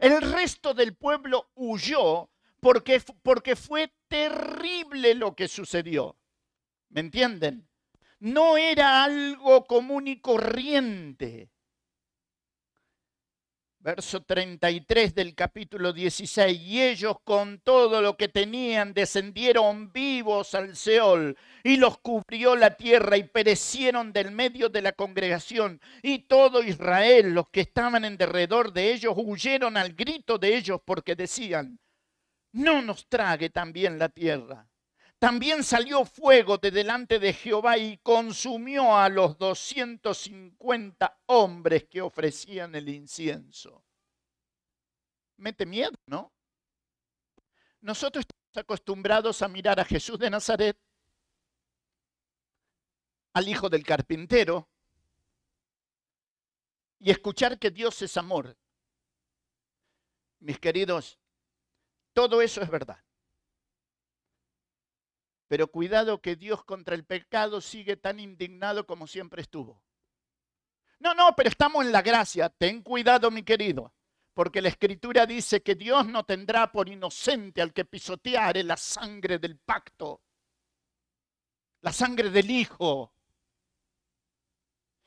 [0.00, 6.18] El resto del pueblo huyó porque, porque fue terrible lo que sucedió.
[6.88, 7.68] ¿Me entienden?
[8.18, 11.52] No era algo común y corriente
[13.88, 20.76] verso 33 del capítulo 16, y ellos con todo lo que tenían descendieron vivos al
[20.76, 26.62] Seol, y los cubrió la tierra y perecieron del medio de la congregación, y todo
[26.62, 31.80] Israel, los que estaban en derredor de ellos, huyeron al grito de ellos porque decían,
[32.52, 34.67] no nos trague también la tierra.
[35.18, 42.76] También salió fuego de delante de Jehová y consumió a los 250 hombres que ofrecían
[42.76, 43.84] el incienso.
[45.36, 46.32] Mete miedo, ¿no?
[47.80, 50.78] Nosotros estamos acostumbrados a mirar a Jesús de Nazaret,
[53.32, 54.68] al hijo del carpintero,
[57.00, 58.56] y escuchar que Dios es amor.
[60.40, 61.18] Mis queridos,
[62.12, 63.02] todo eso es verdad.
[65.48, 69.82] Pero cuidado que Dios contra el pecado sigue tan indignado como siempre estuvo.
[71.00, 72.50] No, no, pero estamos en la gracia.
[72.50, 73.92] Ten cuidado, mi querido,
[74.34, 79.38] porque la escritura dice que Dios no tendrá por inocente al que pisoteare la sangre
[79.38, 80.20] del pacto,
[81.80, 83.12] la sangre del Hijo.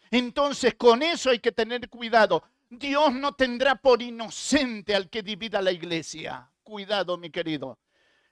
[0.09, 2.43] Entonces, con eso hay que tener cuidado.
[2.67, 6.49] Dios no tendrá por inocente al que divida la iglesia.
[6.63, 7.77] Cuidado, mi querido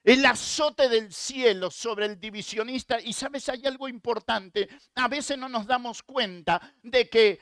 [0.02, 3.00] el azote del cielo sobre el divisionista.
[3.00, 4.68] Y sabes, hay algo importante.
[4.94, 7.38] A veces no nos damos cuenta de que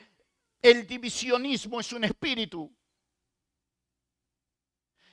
[0.61, 2.73] el divisionismo es un espíritu.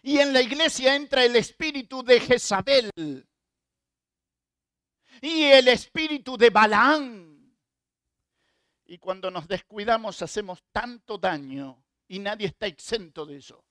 [0.03, 2.91] Y en la iglesia entra el espíritu de Jezabel
[5.21, 7.57] y el espíritu de Balaán.
[8.85, 13.65] Y cuando nos descuidamos hacemos tanto daño y nadie está exento de eso.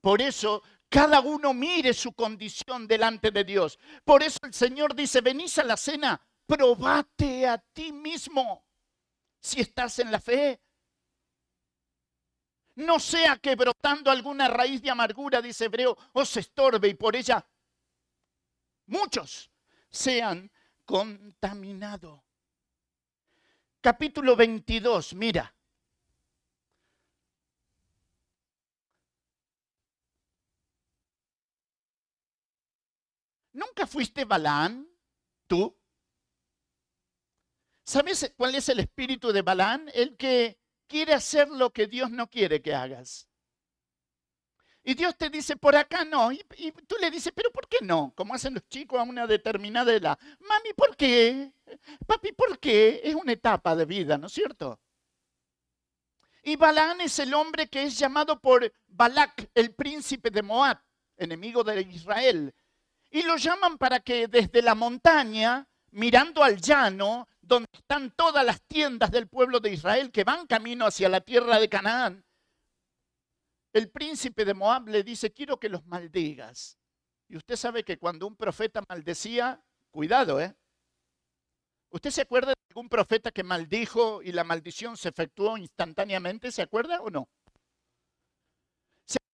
[0.00, 0.62] Por eso
[0.94, 3.80] cada uno mire su condición delante de Dios.
[4.04, 8.64] Por eso el Señor dice, venís a la cena, probate a ti mismo
[9.40, 10.62] si estás en la fe.
[12.76, 17.44] No sea que brotando alguna raíz de amargura, dice Hebreo, os estorbe y por ella
[18.86, 19.50] muchos
[19.90, 20.48] sean
[20.84, 22.20] contaminados.
[23.80, 25.53] Capítulo 22, mira.
[33.54, 34.86] ¿Nunca fuiste Balán?
[35.46, 35.74] ¿Tú?
[37.84, 39.90] ¿Sabes cuál es el espíritu de Balán?
[39.94, 43.28] El que quiere hacer lo que Dios no quiere que hagas.
[44.82, 46.32] Y Dios te dice, por acá no.
[46.32, 46.44] Y,
[46.86, 48.12] tú le dices, pero ¿por qué no?
[48.16, 50.18] Como hacen los chicos a una determinada edad.
[50.40, 51.52] Mami, ¿por qué?
[52.06, 53.00] Papi, ¿por qué?
[53.04, 54.80] Es una etapa de vida, ¿no es cierto?
[56.42, 60.78] Y Balán es el hombre que es llamado por Balak, el príncipe de Moab,
[61.16, 62.54] enemigo de Israel.
[63.14, 68.60] Y lo llaman para que desde la montaña, mirando al llano, donde están todas las
[68.62, 72.24] tiendas del pueblo de Israel que van camino hacia la tierra de Canaán,
[73.72, 76.76] el príncipe de Moab le dice, quiero que los maldigas.
[77.28, 80.52] Y usted sabe que cuando un profeta maldecía, cuidado, ¿eh?
[81.90, 86.50] ¿Usted se acuerda de algún profeta que maldijo y la maldición se efectuó instantáneamente?
[86.50, 87.28] ¿Se acuerda o no?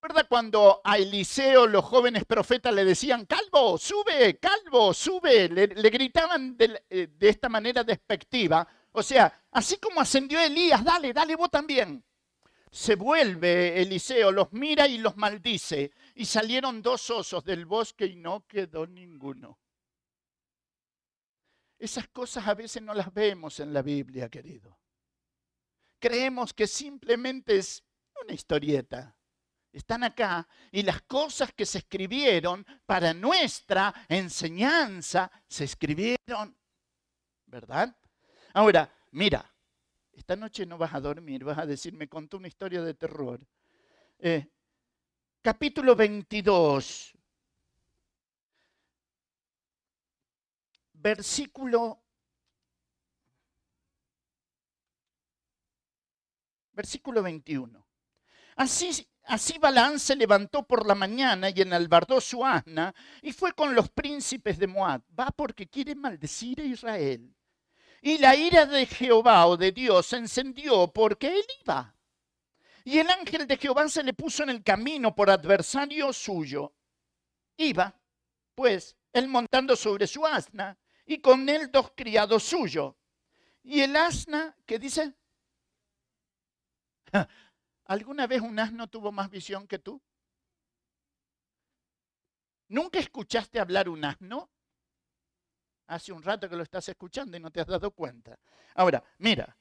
[0.00, 5.46] ¿Se acuerda cuando a Eliseo los jóvenes profetas le decían, calvo, sube, calvo, sube?
[5.50, 8.66] Le, gritaban de, eh, de, esta manera despectiva.
[8.92, 12.02] O sea, así como ascendió Elías, dale, dale vos también.
[12.70, 15.92] Se vuelve Eliseo, los mira y los maldice.
[16.14, 19.58] Y salieron dos osos del bosque y no quedó ninguno.
[21.78, 24.78] Esas cosas a veces no las vemos en la Biblia, querido.
[25.98, 27.84] Creemos que simplemente es
[28.24, 29.14] una historieta
[29.72, 36.56] están acá y las cosas que se escribieron para nuestra enseñanza se escribieron,
[37.46, 37.96] ¿verdad?
[38.52, 39.48] Ahora, mira,
[40.12, 43.40] esta noche no vas a dormir, vas a decir, me contó una historia de terror.
[44.18, 44.46] Eh,
[45.40, 47.12] capítulo 22,
[50.94, 52.02] versículo,
[56.72, 57.86] versículo 21.
[58.56, 63.76] Así Así Balaán se levantó por la mañana y enalbardó su asna y fue con
[63.76, 65.02] los príncipes de Moab.
[65.16, 67.32] Va porque quiere maldecir a Israel.
[68.02, 71.94] Y la ira de Jehová o de Dios se encendió porque él iba.
[72.82, 76.74] Y el ángel de Jehová se le puso en el camino por adversario suyo.
[77.56, 77.94] Iba,
[78.56, 80.76] pues, él montando sobre su asna
[81.06, 82.96] y con él dos criados suyos.
[83.62, 85.14] Y el asna, ¿qué dice?
[87.90, 90.00] ¿Alguna vez un asno tuvo más visión que tú?
[92.68, 94.48] ¿Nunca escuchaste hablar un asno?
[95.88, 98.38] Hace un rato que lo estás escuchando y no te has dado cuenta.
[98.76, 99.58] Ahora, mira.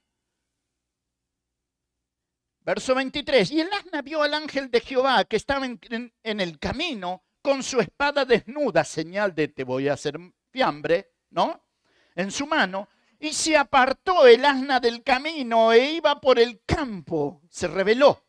[2.59, 3.49] Verso 23.
[3.49, 5.79] Y el asna vio al ángel de Jehová que estaba en,
[6.21, 10.19] en el camino con su espada desnuda, señal de te voy a hacer
[10.51, 11.65] fiambre, ¿no?
[12.13, 12.89] En su mano
[13.19, 18.23] y se apartó el asna del camino e iba por el campo, se rebeló.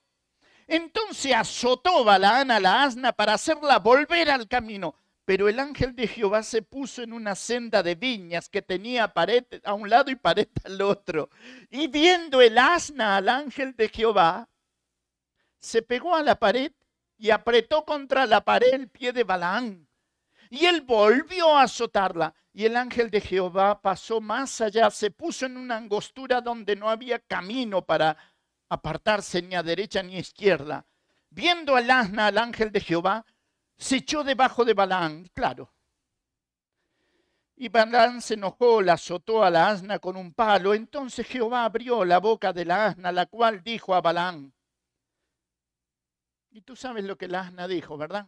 [0.66, 4.94] Entonces azotó Balaán a la asna para hacerla volver al camino.
[5.24, 9.44] Pero el ángel de Jehová se puso en una senda de viñas que tenía pared
[9.62, 11.30] a un lado y pared al otro.
[11.70, 14.48] Y viendo el asna al ángel de Jehová,
[15.60, 16.72] se pegó a la pared
[17.16, 19.86] y apretó contra la pared el pie de Balaán.
[20.50, 22.34] Y él volvió a azotarla.
[22.52, 26.90] Y el ángel de Jehová pasó más allá, se puso en una angostura donde no
[26.90, 28.16] había camino para
[28.68, 30.84] apartarse ni a derecha ni a izquierda.
[31.30, 33.24] Viendo al asna, al ángel de Jehová,
[33.78, 35.72] se echó debajo de Balaán, claro.
[37.54, 40.74] Y Balaán se enojó, la azotó a la asna con un palo.
[40.74, 44.52] Entonces Jehová abrió la boca de la asna, la cual dijo a Balaán.
[46.50, 48.26] Y tú sabes lo que la asna dijo, ¿verdad?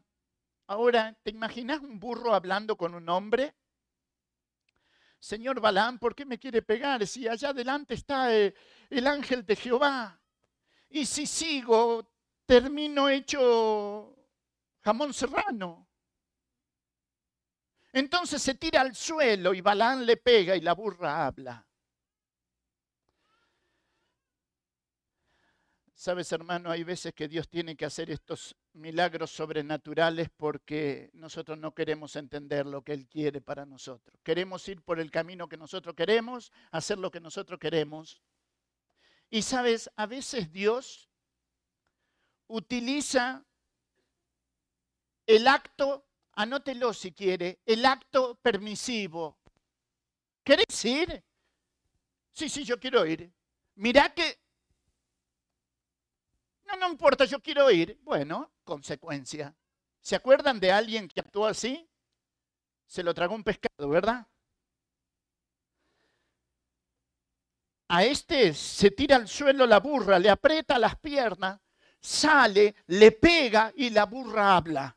[0.67, 3.55] Ahora, ¿te imaginas un burro hablando con un hombre?
[5.19, 8.55] Señor Balaam, ¿por qué me quiere pegar si allá adelante está eh,
[8.91, 10.21] el ángel de Jehová?
[10.91, 12.11] Y si sigo,
[12.45, 14.17] termino hecho
[14.81, 15.89] jamón serrano.
[17.93, 21.67] Entonces se tira al suelo y Balán le pega y la burra habla.
[26.03, 31.77] Sabes, hermano, hay veces que Dios tiene que hacer estos milagros sobrenaturales porque nosotros no
[31.77, 34.19] queremos entender lo que Él quiere para nosotros.
[34.25, 38.21] Queremos ir por el camino que nosotros queremos, hacer lo que nosotros queremos.
[39.31, 41.09] Y sabes, a veces Dios
[42.49, 43.47] utiliza
[45.25, 49.39] el acto, anótelo si quiere, el acto permisivo.
[50.43, 51.23] ¿Querés ir?
[52.33, 53.33] Sí, sí, yo quiero ir.
[53.77, 54.42] Mirá que
[56.77, 57.99] no, importa, yo quiero ir.
[58.03, 59.55] Bueno, consecuencia.
[60.01, 61.89] ¿Se acuerdan de alguien que actuó así?
[62.87, 64.27] Se lo tragó un pescado, ¿verdad?
[67.89, 71.61] A este se tira al suelo la burra, le aprieta las piernas,
[72.01, 74.97] sale, le pega y la burra habla.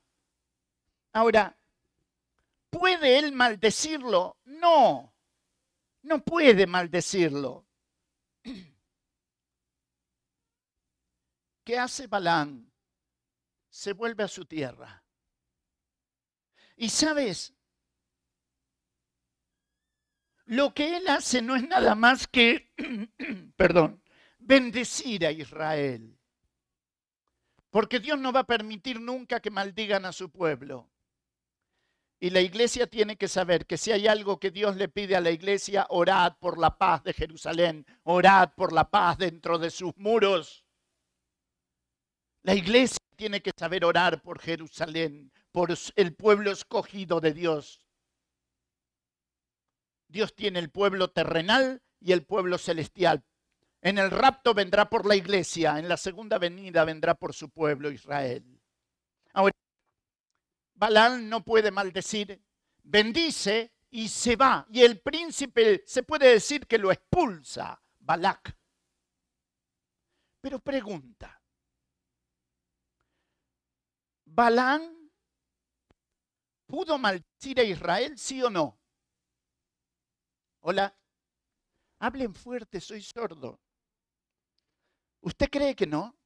[1.11, 1.57] Ahora,
[2.69, 4.37] ¿puede él maldecirlo?
[4.45, 5.13] No,
[6.03, 7.65] no puede maldecirlo.
[11.65, 12.71] ¿Qué hace Balán?
[13.69, 15.03] Se vuelve a su tierra.
[16.77, 17.53] Y sabes,
[20.45, 22.71] lo que él hace no es nada más que,
[23.57, 24.03] perdón,
[24.37, 26.17] bendecir a Israel.
[27.71, 30.91] Porque Dios no va a permitir nunca que maldigan a su pueblo.
[32.19, 35.21] Y la iglesia tiene que saber que si hay algo que Dios le pide a
[35.21, 39.97] la iglesia, orad por la paz de Jerusalén, orad por la paz dentro de sus
[39.97, 40.64] muros.
[42.45, 47.83] La iglesia tiene que saber orar por Jerusalén, por el pueblo escogido de Dios.
[50.07, 53.25] Dios tiene el pueblo terrenal y el pueblo celestial.
[53.81, 57.89] En el rapto vendrá por la iglesia, en la segunda venida vendrá por su pueblo
[57.89, 58.61] Israel.
[59.33, 59.55] Ahora,
[60.75, 62.39] Balán no puede maldecir,
[62.83, 64.67] bendice y se va.
[64.69, 68.55] Y el príncipe se puede decir que lo expulsa, Balac.
[70.41, 71.41] Pero pregunta,
[74.35, 74.81] ¿Balán
[76.67, 78.77] pudo maldecir a Israel, sí o no?
[80.59, 80.93] Hola,
[81.99, 83.61] hablen fuerte, soy sordo.
[85.21, 86.17] ¿Usted cree que no?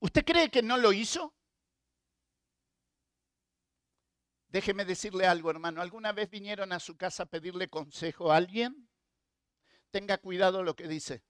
[0.00, 1.32] ¿Usted cree que no lo hizo?
[4.48, 5.80] Déjeme decirle algo, hermano.
[5.80, 8.90] ¿Alguna vez vinieron a su casa a pedirle consejo a alguien?
[9.90, 11.24] Tenga cuidado lo que dice.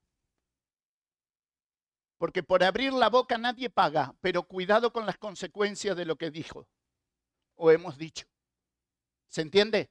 [2.19, 6.31] Porque por abrir la boca nadie paga, pero cuidado con las consecuencias de lo que
[6.31, 6.67] dijo
[7.57, 8.27] o hemos dicho.
[9.29, 9.91] ¿Se entiende?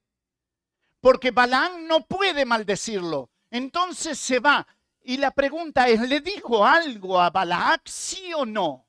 [0.99, 3.29] Porque Balaán no puede maldecirlo.
[3.49, 4.65] Entonces se va.
[5.01, 8.87] Y la pregunta es, ¿le dijo algo a Balac, sí o no?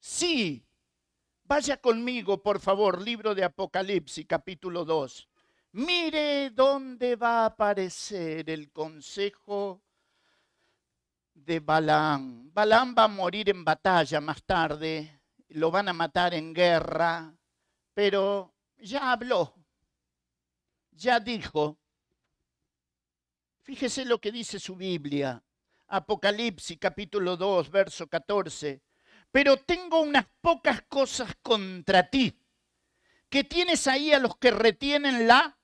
[0.00, 0.64] Sí.
[1.44, 5.28] Vaya conmigo, por favor, libro de Apocalipsis, capítulo 2.
[5.72, 9.80] Mire dónde va a aparecer el consejo
[11.44, 12.50] de Balaam.
[12.52, 17.34] Balaam va a morir en batalla más tarde, lo van a matar en guerra,
[17.94, 19.54] pero ya habló,
[20.90, 21.78] ya dijo.
[23.62, 25.42] Fíjese lo que dice su Biblia,
[25.88, 28.82] Apocalipsis capítulo 2, verso 14.
[29.30, 32.40] Pero tengo unas pocas cosas contra ti,
[33.28, 35.58] que tienes ahí a los que retienen la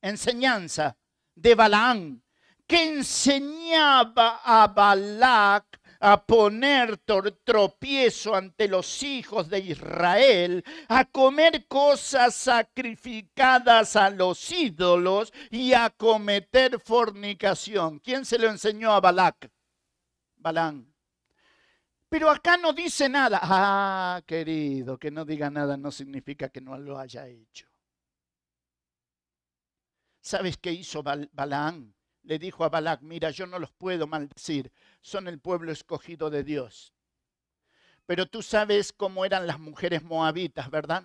[0.00, 0.98] enseñanza
[1.34, 2.24] de Balaán,
[2.68, 12.34] que enseñaba a Balac a poner tropiezo ante los hijos de Israel, a comer cosas
[12.36, 17.98] sacrificadas a los ídolos y a cometer fornicación.
[17.98, 19.50] ¿Quién se lo enseñó a Balac?
[20.36, 20.94] Balán.
[22.08, 23.40] Pero acá no dice nada.
[23.42, 27.66] Ah, querido, que no diga nada no significa que no lo haya hecho.
[30.20, 31.97] ¿Sabes qué hizo Balaán?
[32.22, 36.44] Le dijo a Balac, mira, yo no los puedo maldecir, son el pueblo escogido de
[36.44, 36.92] Dios.
[38.06, 41.04] Pero tú sabes cómo eran las mujeres moabitas, ¿verdad?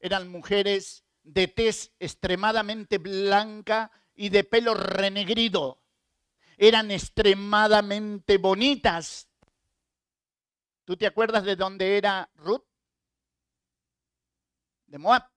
[0.00, 5.80] Eran mujeres de tez extremadamente blanca y de pelo renegrido.
[6.56, 9.28] Eran extremadamente bonitas.
[10.84, 12.64] ¿Tú te acuerdas de dónde era Ruth?
[14.86, 15.28] De Moab.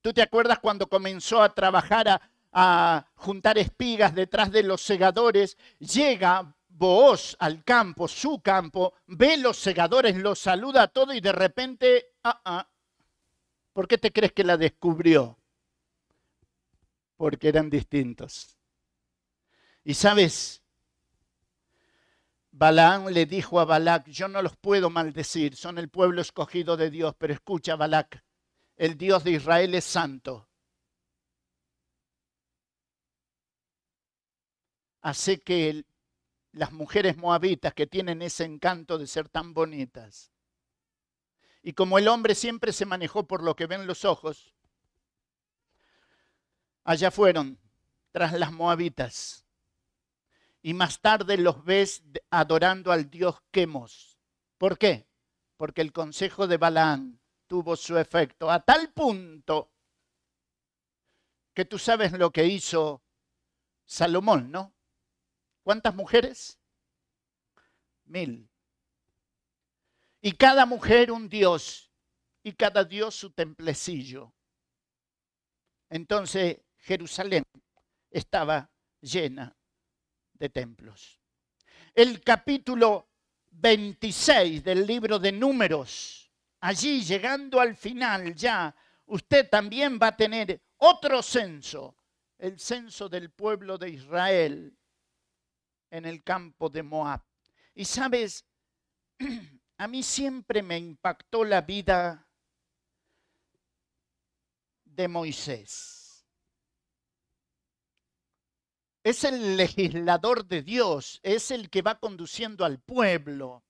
[0.00, 5.56] ¿Tú te acuerdas cuando comenzó a trabajar a, a juntar espigas detrás de los segadores,
[5.78, 11.32] llega Booz al campo, su campo, ve los segadores, los saluda a todo y de
[11.32, 12.68] repente, ah, ah,
[13.72, 15.38] ¿por qué te crees que la descubrió?
[17.16, 18.56] Porque eran distintos.
[19.82, 20.62] Y sabes,
[22.52, 26.90] Balaam le dijo a Balac, yo no los puedo maldecir, son el pueblo escogido de
[26.90, 28.22] Dios, pero escucha Balac,
[28.76, 30.47] el Dios de Israel es santo
[35.00, 35.84] hace que
[36.52, 40.32] las mujeres moabitas que tienen ese encanto de ser tan bonitas,
[41.62, 44.54] y como el hombre siempre se manejó por lo que ven los ojos,
[46.84, 47.58] allá fueron
[48.12, 49.44] tras las moabitas.
[50.62, 54.18] Y más tarde los ves adorando al dios Quemos.
[54.56, 55.06] ¿Por qué?
[55.56, 59.70] Porque el consejo de Balaán tuvo su efecto a tal punto
[61.54, 63.02] que tú sabes lo que hizo
[63.84, 64.74] Salomón, ¿no?
[65.68, 66.58] ¿Cuántas mujeres?
[68.06, 68.48] Mil.
[70.22, 71.92] Y cada mujer un dios
[72.42, 74.32] y cada dios su templecillo.
[75.90, 77.44] Entonces Jerusalén
[78.10, 78.70] estaba
[79.02, 79.54] llena
[80.32, 81.20] de templos.
[81.94, 83.10] El capítulo
[83.50, 90.62] 26 del libro de números allí llegando al final ya, usted también va a tener
[90.78, 91.94] otro censo,
[92.38, 94.77] el censo del pueblo de Israel
[95.90, 97.22] en el campo de Moab.
[97.74, 98.44] Y sabes,
[99.78, 102.28] a mí siempre me impactó la vida
[104.84, 106.26] de Moisés.
[109.04, 113.64] Es el legislador de Dios, es el que va conduciendo al pueblo.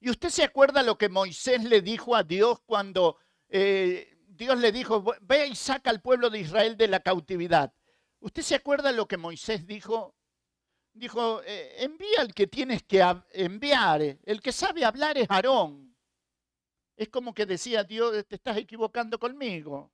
[0.00, 3.16] ¿Y usted se acuerda lo que Moisés le dijo a Dios cuando
[3.48, 7.72] eh, Dios le dijo, ve y saca al pueblo de Israel de la cautividad?
[8.20, 10.14] ¿Usted se acuerda lo que Moisés dijo?
[10.94, 14.00] Dijo, eh, envía al que tienes que enviar.
[14.24, 15.94] El que sabe hablar es Aarón.
[16.96, 19.92] Es como que decía Dios, te estás equivocando conmigo.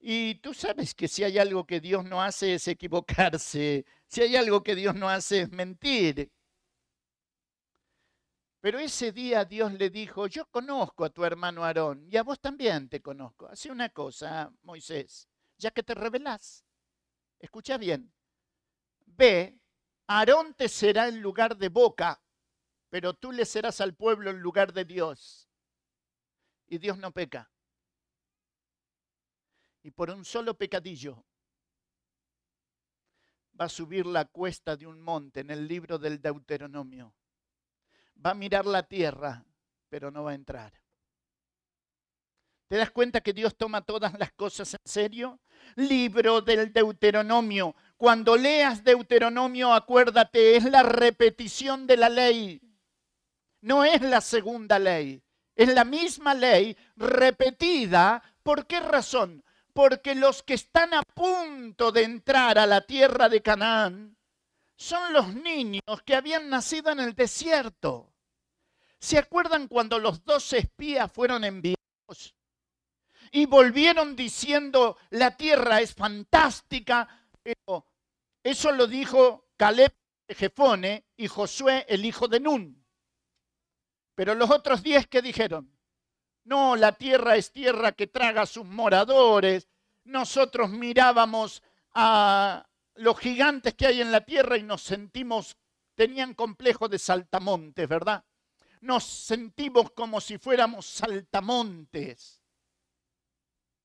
[0.00, 3.86] Y tú sabes que si hay algo que Dios no hace es equivocarse.
[4.08, 6.30] Si hay algo que Dios no hace es mentir.
[8.60, 12.40] Pero ese día Dios le dijo, yo conozco a tu hermano Aarón y a vos
[12.40, 13.46] también te conozco.
[13.46, 16.64] Hace una cosa, Moisés, ya que te revelás.
[17.38, 18.12] Escucha bien.
[19.06, 19.58] Ve,
[20.06, 22.20] Aarón te será en lugar de boca,
[22.90, 25.48] pero tú le serás al pueblo en lugar de Dios.
[26.66, 27.50] Y Dios no peca.
[29.82, 31.24] Y por un solo pecadillo
[33.60, 37.14] va a subir la cuesta de un monte en el libro del Deuteronomio
[38.24, 39.44] va a mirar la tierra,
[39.88, 40.72] pero no va a entrar.
[42.68, 45.40] ¿Te das cuenta que Dios toma todas las cosas en serio?
[45.76, 47.76] Libro del Deuteronomio.
[47.96, 52.60] Cuando leas Deuteronomio, acuérdate, es la repetición de la ley.
[53.60, 55.22] No es la segunda ley.
[55.54, 58.22] Es la misma ley repetida.
[58.42, 59.44] ¿Por qué razón?
[59.72, 64.16] Porque los que están a punto de entrar a la tierra de Canaán
[64.76, 68.12] son los niños que habían nacido en el desierto.
[68.98, 72.34] ¿Se acuerdan cuando los dos espías fueron enviados?
[73.30, 77.86] Y volvieron diciendo, la tierra es fantástica, pero
[78.42, 79.94] eso lo dijo Caleb
[80.28, 82.84] Jefone y Josué el hijo de Nun.
[84.16, 85.78] Pero los otros diez que dijeron,
[86.44, 89.68] no, la tierra es tierra que traga a sus moradores.
[90.04, 91.62] Nosotros mirábamos
[91.94, 92.66] a,
[92.96, 95.56] los gigantes que hay en la tierra y nos sentimos,
[95.94, 98.24] tenían complejo de saltamontes, ¿verdad?
[98.80, 102.42] Nos sentimos como si fuéramos saltamontes.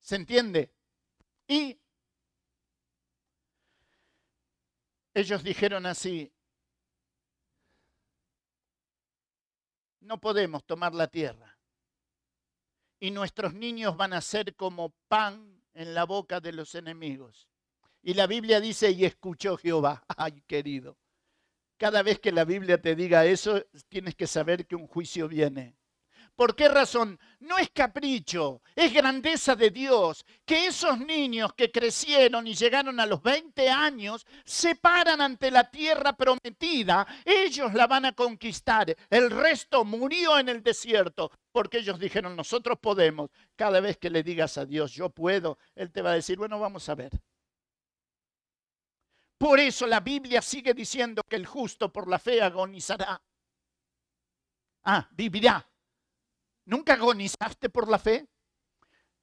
[0.00, 0.74] ¿Se entiende?
[1.48, 1.79] Y
[5.14, 6.32] ellos dijeron así,
[10.00, 11.58] no podemos tomar la tierra.
[12.98, 17.48] Y nuestros niños van a ser como pan en la boca de los enemigos.
[18.02, 20.04] Y la Biblia dice, y escuchó Jehová.
[20.16, 20.98] Ay, querido.
[21.76, 25.79] Cada vez que la Biblia te diga eso, tienes que saber que un juicio viene.
[26.40, 27.20] ¿Por qué razón?
[27.40, 33.04] No es capricho, es grandeza de Dios que esos niños que crecieron y llegaron a
[33.04, 37.06] los 20 años se paran ante la tierra prometida.
[37.26, 38.96] Ellos la van a conquistar.
[39.10, 43.28] El resto murió en el desierto porque ellos dijeron, nosotros podemos.
[43.54, 46.58] Cada vez que le digas a Dios, yo puedo, Él te va a decir, bueno,
[46.58, 47.10] vamos a ver.
[49.36, 53.20] Por eso la Biblia sigue diciendo que el justo por la fe agonizará.
[54.84, 55.69] Ah, vivirá.
[56.70, 58.28] ¿Nunca agonizaste por la fe?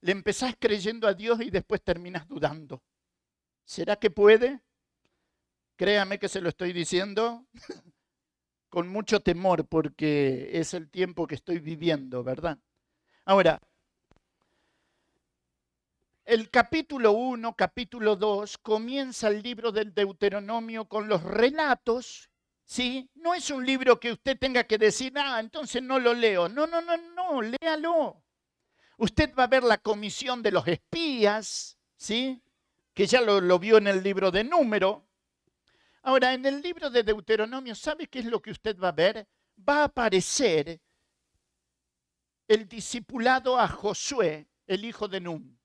[0.02, 2.84] Le empezás creyendo a Dios y después terminas dudando.
[3.64, 4.60] ¿Será que puede?
[5.78, 7.48] Créame que se lo estoy diciendo
[8.70, 12.60] con mucho temor porque es el tiempo que estoy viviendo, ¿verdad?
[13.24, 13.62] Ahora,
[16.26, 22.30] el capítulo 1, capítulo 2, comienza el libro del Deuteronomio con los relatos,
[22.68, 23.09] ¿sí?
[23.15, 26.49] No es un libro que usted tenga que decir, ah, entonces no lo leo.
[26.49, 28.22] No, no, no, no, léalo.
[28.97, 32.43] Usted va a ver la comisión de los espías, ¿sí?
[32.93, 35.07] Que ya lo, lo vio en el libro de número.
[36.03, 39.28] Ahora, en el libro de Deuteronomio, ¿sabe qué es lo que usted va a ver?
[39.68, 40.80] Va a aparecer
[42.47, 45.59] el discipulado a Josué, el hijo de Nun.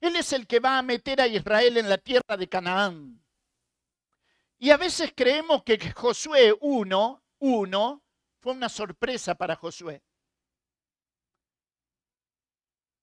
[0.00, 3.20] Él es el que va a meter a Israel en la tierra de Canaán.
[4.58, 8.02] Y a veces creemos que Josué 1, 1
[8.40, 10.02] fue una sorpresa para Josué.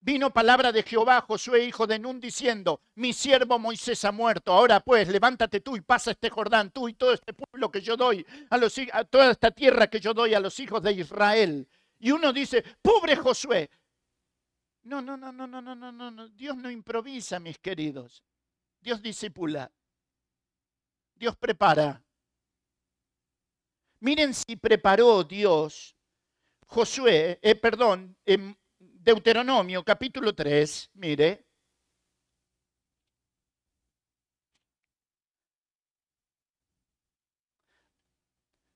[0.02, 4.80] Vino palabra de Jehová Josué, hijo de Nun, diciendo, mi siervo Moisés ha muerto, ahora
[4.80, 8.24] pues levántate tú y pasa este Jordán, tú y todo este pueblo que yo doy,
[8.52, 8.76] a, los,
[9.10, 11.68] toda esta tierra que yo doy a los hijos de Israel.
[11.98, 13.72] Y uno dice, pobre Josué.
[14.84, 18.22] No, no, no, no, no, no, no, no, Dios no improvisa, mis queridos.
[18.82, 19.72] Dios disipula.
[21.16, 22.02] Dios prepara.
[24.00, 25.96] Miren si preparó Dios
[26.68, 31.46] Josué, eh, perdón, en Deuteronomio capítulo 3, mire.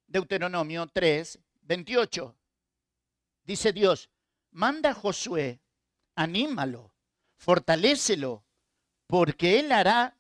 [0.08, 2.36] Deuteronomio 3, 28.
[3.44, 4.10] Dice Dios,
[4.52, 5.60] manda a Josué,
[6.16, 6.94] anímalo,
[7.36, 8.46] fortalécelo,
[9.08, 10.18] porque él hará,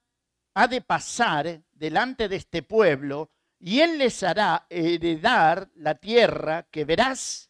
[0.54, 6.86] ha de pasar delante de este pueblo y él les hará heredar la tierra que
[6.86, 7.50] verás.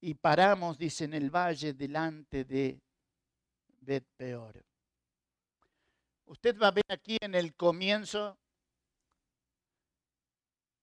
[0.00, 2.80] Y paramos, dice, en el valle delante de
[3.80, 4.62] Bet Peor.
[6.26, 8.38] Usted va a ver aquí en el comienzo,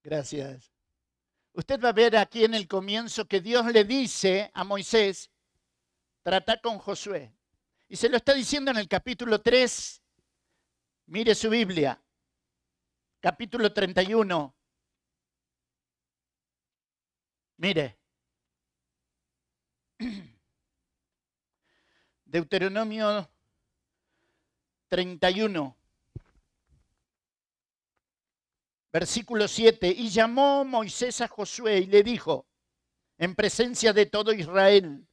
[0.03, 0.71] gracias.
[1.53, 5.29] Usted va a ver aquí en el comienzo que Dios le dice a Moisés,
[6.23, 7.33] trata con Josué.
[7.87, 10.00] Y se lo está diciendo en el capítulo 3.
[11.11, 12.01] Mire su Biblia
[13.19, 14.55] capítulo 31.
[17.57, 17.99] Mire.
[22.23, 23.29] Deuteronomio
[24.87, 25.77] 31.
[28.93, 29.89] Versículo 7.
[29.89, 32.47] Y llamó Moisés a Josué y le dijo,
[33.17, 35.05] en presencia de todo Israel,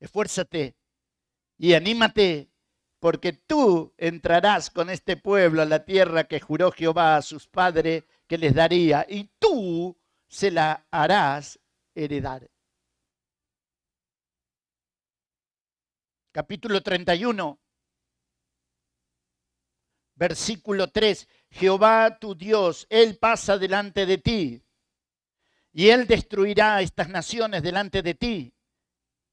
[0.00, 0.74] esfuérzate
[1.58, 2.49] y anímate
[3.00, 8.04] porque tú entrarás con este pueblo a la tierra que juró Jehová a sus padres
[8.26, 9.98] que les daría, y tú
[10.28, 11.58] se la harás
[11.94, 12.48] heredar.
[16.30, 17.58] Capítulo 31,
[20.14, 21.26] versículo 3.
[21.50, 24.62] Jehová tu Dios, Él pasa delante de ti,
[25.72, 28.54] y Él destruirá estas naciones delante de ti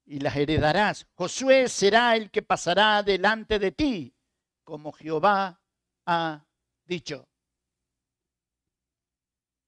[0.08, 1.06] y las heredarás.
[1.14, 4.14] Josué será el que pasará delante de ti,
[4.64, 5.60] como Jehová
[6.06, 6.44] ha
[6.84, 7.28] dicho.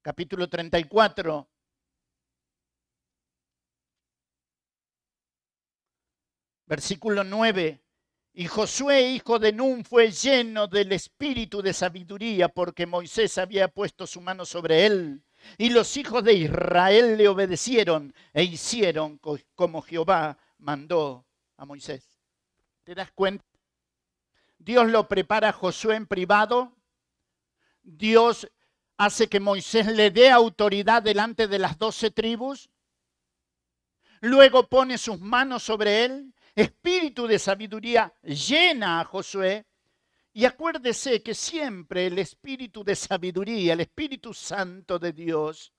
[0.03, 1.47] Capítulo 34.
[6.67, 7.85] Versículo 9.
[8.33, 14.07] Y Josué, hijo de Nun, fue lleno del espíritu de sabiduría, porque Moisés había puesto
[14.07, 15.23] su mano sobre él.
[15.59, 19.21] Y los hijos de Israel le obedecieron e hicieron
[19.55, 21.27] como Jehová mandó
[21.57, 22.21] a Moisés.
[22.85, 23.45] ¿Te das cuenta?
[24.59, 26.77] Dios lo prepara a Josué en privado.
[27.83, 28.51] Dios
[28.99, 32.69] hace que Moisés le dé autoridad delante de las doce tribus.
[34.21, 36.35] Luego pone sus manos sobre él.
[36.55, 39.67] Espíritu de sabiduría llena a Josué
[40.33, 45.73] y acuérdese que siempre el espíritu de sabiduría, el Espíritu Santo de Dios,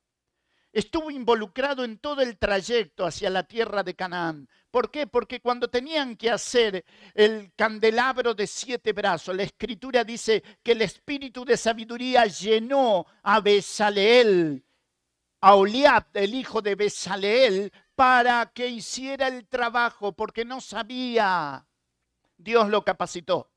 [0.73, 4.49] estuvo involucrado en todo el trayecto hacia la tierra de Canaán.
[4.69, 5.07] ¿Por qué?
[5.07, 10.81] Porque cuando tenían que hacer el candelabro de siete brazos, la escritura dice que el
[10.81, 14.65] espíritu de sabiduría llenó a Besaleel,
[15.41, 21.65] a Oliab, el hijo de Besaleel, para que hiciera el trabajo, porque no sabía.
[22.37, 23.51] Dios lo capacitó.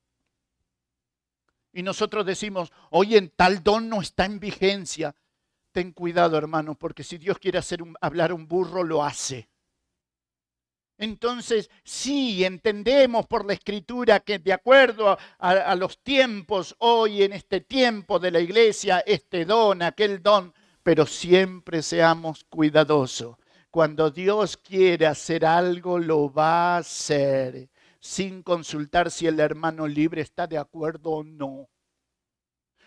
[1.75, 5.15] Y nosotros decimos, oye, en tal don no está en vigencia.
[5.73, 9.49] Ten cuidado, hermano, porque si Dios quiere hacer hablar un burro, lo hace.
[10.97, 17.61] Entonces, sí, entendemos por la escritura que de acuerdo a, los tiempos, hoy en este
[17.61, 20.55] tiempo de la iglesia, este don, aquel don,
[20.85, 23.37] pero siempre seamos cuidadosos.
[23.73, 27.69] Cuando Dios quiere hacer algo, lo va a hacer
[28.05, 31.71] sin consultar si el hermano libre está de acuerdo o no.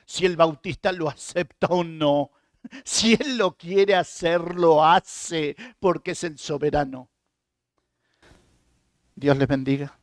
[0.05, 2.29] Si el bautista lo acepta o no.
[2.85, 7.09] Si él lo quiere hacer, lo hace porque es el soberano.
[9.15, 9.99] Dios les bendiga.